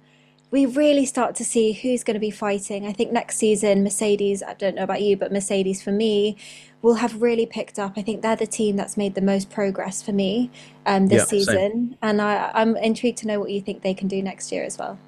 [0.51, 2.87] we really start to see who's going to be fighting.
[2.87, 6.37] I think next season, Mercedes, I don't know about you, but Mercedes for me
[6.83, 7.95] will have really picked up.
[7.97, 10.51] I think they're the team that's made the most progress for me
[10.87, 11.31] um, this Yeah, same.
[11.31, 14.65] season, and I, I'm intrigued to know what you think they can do next year
[14.65, 14.99] as well.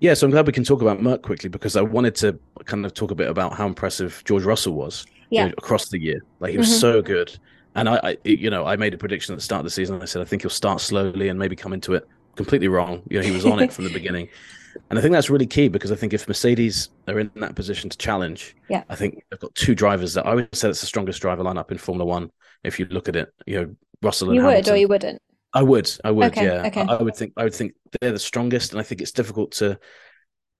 [0.00, 2.84] Yeah, so I'm glad we can talk about Merc quickly because I wanted to kind
[2.86, 5.06] of talk a bit about how impressive George Russell was
[5.36, 6.20] you know, across the year.
[6.40, 6.80] Like he was Mhm.
[6.80, 7.38] so good.
[7.74, 10.00] And I, I, you know, I made a prediction at the start of the season.
[10.00, 12.04] I said I think he'll start slowly and maybe come into it
[12.36, 13.02] completely wrong.
[13.10, 14.28] You know, he was on it from the beginning,
[14.90, 17.90] and I think that's really key because I think if Mercedes are in that position
[17.90, 18.84] to challenge, Yeah.
[18.88, 21.70] I think they've got two drivers that I would say it's the strongest driver lineup
[21.70, 22.30] in Formula One.
[22.64, 25.20] If you look at it, you know, Russell and You would or you wouldn't.
[25.54, 26.66] I would, I would, Okay, yeah.
[26.66, 26.82] okay.
[26.82, 29.52] I, I would think, I would think they're the strongest, and I think it's difficult
[29.52, 29.78] to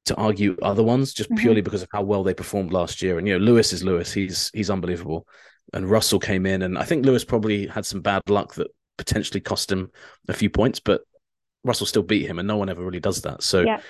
[0.06, 1.38] to argue other ones just Mhm.
[1.38, 3.18] purely because of how well they performed last year.
[3.18, 5.26] And you know, Lewis is Lewis; he's he's unbelievable.
[5.74, 9.40] And Russell came in, and I think Lewis probably had some bad luck that potentially
[9.40, 9.90] cost him
[10.28, 11.02] a few points, but
[11.66, 13.42] Russell still beat him, and no one ever really does that.
[13.42, 13.80] So, Yeah.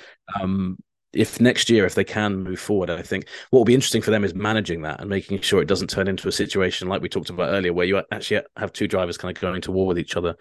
[0.41, 0.79] um,
[1.13, 4.11] if next year, if they can move forward, I think what will be interesting for
[4.11, 7.09] them is managing that and making sure it doesn't turn into a situation like we
[7.09, 9.99] talked about earlier, where you actually have two drivers kind of going to war with
[9.99, 10.35] each other.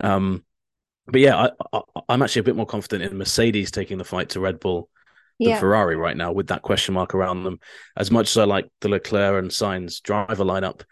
[0.00, 0.44] Um,
[1.06, 4.30] but yeah, I, I, I'm actually a bit more confident in Mercedes taking the fight
[4.30, 4.88] to Red Bull
[5.38, 5.60] than Yeah.
[5.60, 7.58] Ferrari right now, with that question mark around them.
[7.96, 10.82] As much as I like the Leclerc and Sainz driver lineup,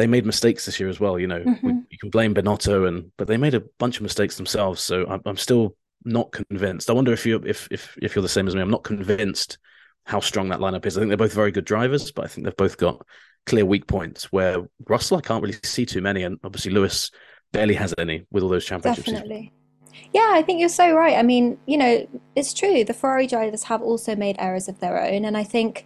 [0.00, 1.18] they made mistakes this year as well.
[1.18, 1.84] You know, we, Mhm.
[1.90, 4.82] you can blame Binotto, and but they made a bunch of mistakes themselves.
[4.82, 6.88] So I'm, I'm still not convinced.
[6.88, 8.62] I wonder if you if if if you're the same as me.
[8.62, 9.58] I'm not convinced
[10.04, 10.96] how strong that lineup is.
[10.96, 13.06] I think they're both very good drivers, but I think they've both got
[13.46, 14.32] clear weak points.
[14.32, 17.10] Where Russell, I can't really see too many, and obviously Lewis
[17.52, 19.06] barely has any with all those championships.
[19.10, 19.52] Definitely.
[20.14, 21.16] Yeah, I think you're so right.
[21.16, 22.84] I mean, you know, it's true.
[22.84, 25.24] The Ferrari drivers have also made errors of their own.
[25.24, 25.84] And I think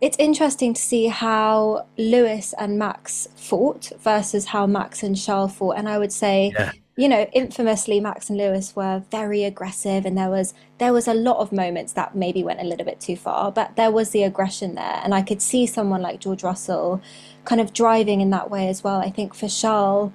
[0.00, 5.76] it's interesting to see how Lewis and Max fought versus how Max and Charles fought.
[5.78, 6.72] And I would say, Yeah.
[6.96, 11.14] you know, infamously Max and Lewis were very aggressive and there was there was a
[11.14, 14.22] lot of moments that maybe went a little bit too far, but there was the
[14.22, 15.00] aggression there.
[15.02, 17.00] And I could see someone like George Russell
[17.46, 19.00] kind of driving in that way as well.
[19.00, 20.12] I think for Charles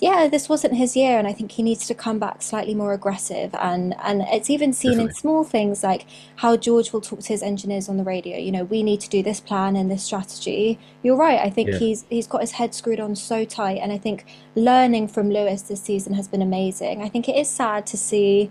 [0.00, 2.92] yeah, this wasn't his year, and I think he needs to come back slightly more
[2.92, 3.52] aggressive.
[3.54, 7.42] And and it's even seen in small things like how George will talk to his
[7.42, 8.36] engineers on the radio.
[8.38, 10.78] You know, we need to do this plan and this strategy.
[11.02, 11.40] You're right.
[11.40, 11.78] I think Yeah.
[11.78, 14.24] he's he's got his head screwed on so tight, and I think
[14.54, 17.02] learning from Lewis this season has been amazing.
[17.02, 18.50] I think it is sad to see.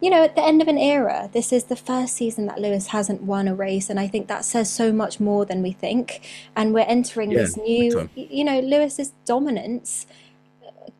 [0.00, 2.86] You know, at the end of an era, this is the first season that Lewis
[2.88, 6.20] hasn't won a race, and I think that says so much more than we think.
[6.54, 10.06] And we're entering Yeah, this new, you know, Lewis's dominance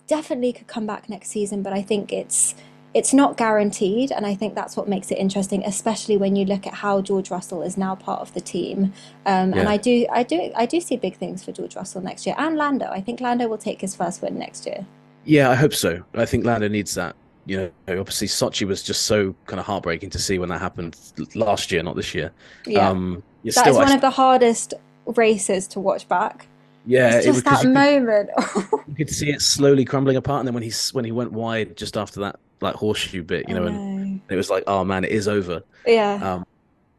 [0.08, 2.54] definitely could come back next season, but I think it's
[2.94, 6.66] it's not guaranteed, and I think that's what makes it interesting, especially when you look
[6.66, 8.94] at how George Russell is now part of the team.
[9.26, 12.26] Um, and I do, I do, I do see big things for George Russell next
[12.26, 12.86] year, and Lando.
[12.86, 14.86] I think Lando will take his first win next year.
[15.24, 16.02] Yeah, I hope so.
[16.14, 17.14] I think Lando needs that.
[17.44, 20.96] You know, obviously Sochi was just so kind of heartbreaking to see when that happened
[21.34, 22.32] last year, not this year.
[22.66, 24.74] Yeah, Um, yeah, that still, is I one s- of the hardest
[25.06, 26.47] races to watch back.
[26.88, 28.30] Yeah, It's it was that you could, moment.
[28.86, 31.76] you could see it slowly crumbling apart, and then when he when he went wide
[31.76, 35.04] just after that like horseshoe bit, you I know, and it was like, oh man,
[35.04, 35.62] it is over.
[35.86, 36.44] Yeah, Um,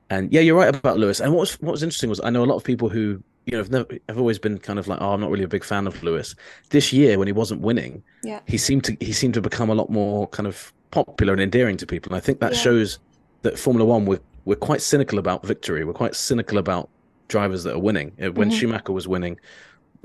[0.10, 1.20] and yeah, you're right about Lewis.
[1.22, 3.54] And what was what was interesting was I know a lot of people who you
[3.54, 5.64] know have never have always been kind of like, oh, I'm not really a big
[5.64, 6.36] fan of Lewis.
[6.72, 8.42] This year, when he wasn't winning, Yeah.
[8.48, 11.78] he seemed to he seemed to become a lot more kind of popular and endearing
[11.78, 12.12] to people.
[12.14, 12.60] And I think that Yeah.
[12.60, 13.00] shows
[13.44, 15.84] that Formula One we're we're quite cynical about victory.
[15.86, 16.90] We're quite cynical about
[17.28, 18.14] drivers that are winning.
[18.22, 18.54] Uh, When Mhm.
[18.54, 19.38] Schumacher was winning,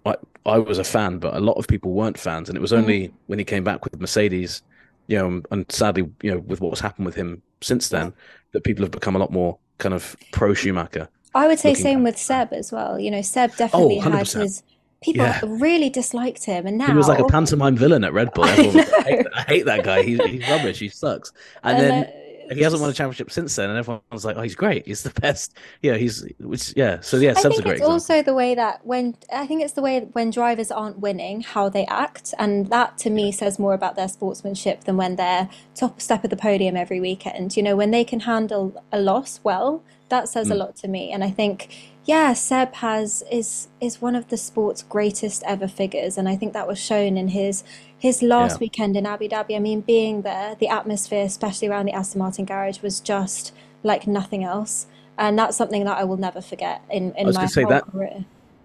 [0.05, 2.49] I I was a fan, but a lot of people weren't fans.
[2.49, 2.79] And it was Mhm.
[2.79, 4.63] only when he came back with Mercedes,
[5.07, 8.13] you know, and sadly, you know, with what's happened with him since then,
[8.53, 11.09] that people have become a lot more kind of pro Schumacher.
[11.35, 12.99] I would say same with Seb as well.
[13.01, 14.63] You know, Seb definitely had his
[15.03, 15.41] people Yeah.
[15.45, 18.45] really disliked him, and now He was like a pantomime villain at Red Bull.
[18.49, 19.27] I Everyone was like, I, hate.
[19.35, 20.03] I hate that guy.
[20.03, 20.79] He's, he's rubbish.
[20.79, 21.33] He sucks.
[21.63, 22.11] And, And, then uh,
[22.53, 24.87] he hasn't won a championship since then, and everyone's like, "Oh, he's great.
[24.87, 27.01] He's the best." Yeah, he's which yeah.
[27.01, 27.93] So yeah, I Seb's a think great it's example.
[27.93, 31.69] also the way that when I think it's the way when drivers aren't winning, how
[31.69, 36.01] they act, and that to me says more about their sportsmanship than when they're top
[36.01, 37.57] step of the podium every weekend.
[37.57, 40.59] You know, when they can handle a loss well, that says a Mm.
[40.59, 41.11] lot to me.
[41.13, 41.69] And I think,
[42.05, 46.53] yeah, Seb has is is one of the sport's greatest ever figures, and I think
[46.53, 47.65] that was shown in his
[47.99, 48.59] his last Yeah.
[48.61, 49.57] weekend in Abu Dhabi.
[49.57, 53.53] I mean, being there, the atmosphere, especially around the Aston Martin garage, was just
[53.83, 54.87] like nothing else.
[55.17, 58.25] And that's something that I will never forget in, in my whole that- career.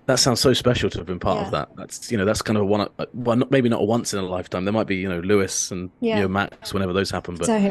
[0.09, 1.45] That sounds so special to have been part Yeah.
[1.45, 1.69] of that.
[1.77, 2.81] That's you know that's kind of a one.
[2.81, 4.65] uh, Well, not, maybe not a once in a lifetime.
[4.65, 6.15] There might be you know Lewis and Yeah.
[6.15, 7.63] you know Max whenever those happen, but Don't.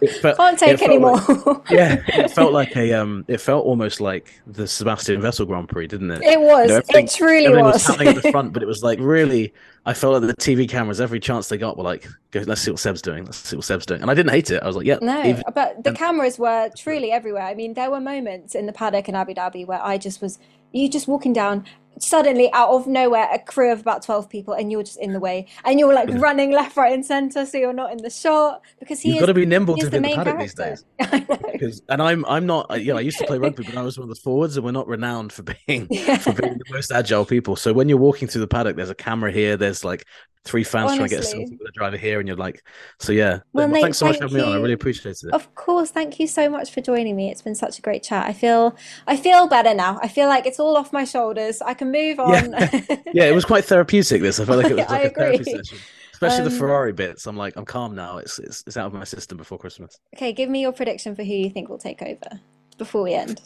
[0.00, 1.16] it felt, Can't take anymore.
[1.16, 3.24] like- yeah, it felt like a um.
[3.26, 6.22] It felt almost like the Sebastian Vettel Grand Prix, didn't it?
[6.22, 6.68] It was.
[6.70, 7.86] You know, it truly Everything was was.
[7.86, 9.52] happening at the front, but it was like really.
[9.88, 12.72] I felt like the TV cameras, every chance they got, were like, "Go, let's see
[12.72, 13.24] what Seb's doing.
[13.24, 14.60] Let's see what Seb's doing." And I didn't hate it.
[14.62, 17.42] I was like, "Yeah, No, even- but the and- cameras were truly everywhere.
[17.44, 20.40] I mean, there were moments in the paddock in Abu Dhabi where I just was,
[20.72, 21.64] you just walking down,
[21.98, 25.20] suddenly out of nowhere, a crew of about 12 people, and you're just in the
[25.20, 25.46] way.
[25.64, 29.00] And you're like running left, right, and center, so you're not in the shot because
[29.00, 30.84] he you've is, got to be nimble to be the the paddock these days."
[31.56, 33.82] Because and I'm I'm not uh, you know I used to play rugby, but I
[33.82, 36.18] was one of the forwards, and we're not renowned for being Yeah.
[36.18, 37.56] for being the most agile people.
[37.56, 40.04] So when you're walking through the paddock, there's a camera here, there's like
[40.46, 41.44] three fans trying to get a Honestly.
[41.44, 42.62] selfie with a driver here, and you're like,
[43.00, 43.40] so yeah.
[43.52, 44.52] Well, mate, thanks so much for having me on.
[44.52, 45.34] I really appreciated it.
[45.34, 47.30] Of course, thank you so much for joining me.
[47.30, 48.26] It's been such a great chat.
[48.26, 48.76] I feel
[49.06, 49.98] I feel better now.
[50.02, 51.60] I feel like it's all off my shoulders.
[51.60, 52.52] I can move on.
[52.52, 52.70] Yeah.
[53.12, 54.22] yeah, it was quite therapeutic.
[54.22, 55.78] This I felt like it was I like a therapy session.
[56.12, 57.26] Especially Um, the Ferrari bits.
[57.26, 58.18] I'm like, I'm calm now.
[58.18, 59.98] It's, it's it's out of my system before Christmas.
[60.16, 62.40] Okay, give me your prediction for who you think will take over
[62.78, 63.42] before we end.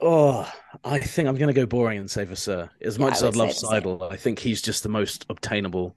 [0.00, 0.50] Oh,
[0.84, 2.68] I think I'm going to go boring and say Vasseur.
[2.82, 3.50] As Yeah, much as I'd love.
[3.50, 5.94] Seidl, I think he's just the most obtainable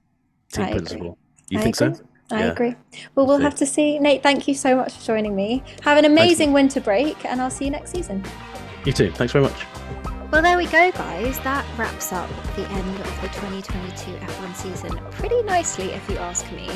[0.52, 0.78] team I agree.
[0.78, 1.18] principal.
[1.50, 1.94] You I think agree.
[1.96, 2.02] so?
[2.30, 2.52] I Yeah.
[2.52, 2.76] agree.
[3.14, 3.98] Well, we'll have to see.
[3.98, 5.62] Nate, thank you so much for joining me.
[5.82, 8.24] Have an amazing winter break, and I'll see you next season.
[8.86, 9.10] You too.
[9.10, 9.69] Thanks very much.
[10.30, 11.40] Well, there we go, guys.
[11.40, 16.48] That wraps up the end of the 2022 F1 season pretty nicely, if you ask
[16.52, 16.70] me.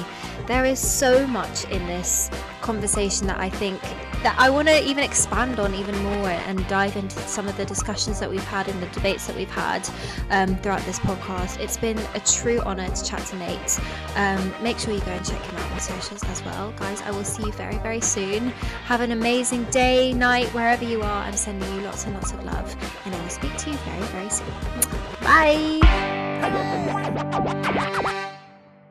[0.49, 2.31] There is so much in this
[2.63, 3.81] conversation that I think
[4.25, 7.65] that I want to even expand on even more and dive into some of the
[7.67, 9.87] discussions that we've had and the debates that we've had
[10.31, 11.61] um, throughout this podcast.
[11.61, 13.79] It's been a true honour to chat to Nate.
[14.17, 17.03] Um, make sure you go and check him out on socials as well, guys.
[17.03, 18.49] I will see you very, very soon.
[18.87, 21.23] Have an amazing day, night, wherever you are.
[21.25, 22.75] I'm sending you lots and lots of love,
[23.05, 24.47] and I will speak to you very, very soon.
[25.23, 25.81] Bye.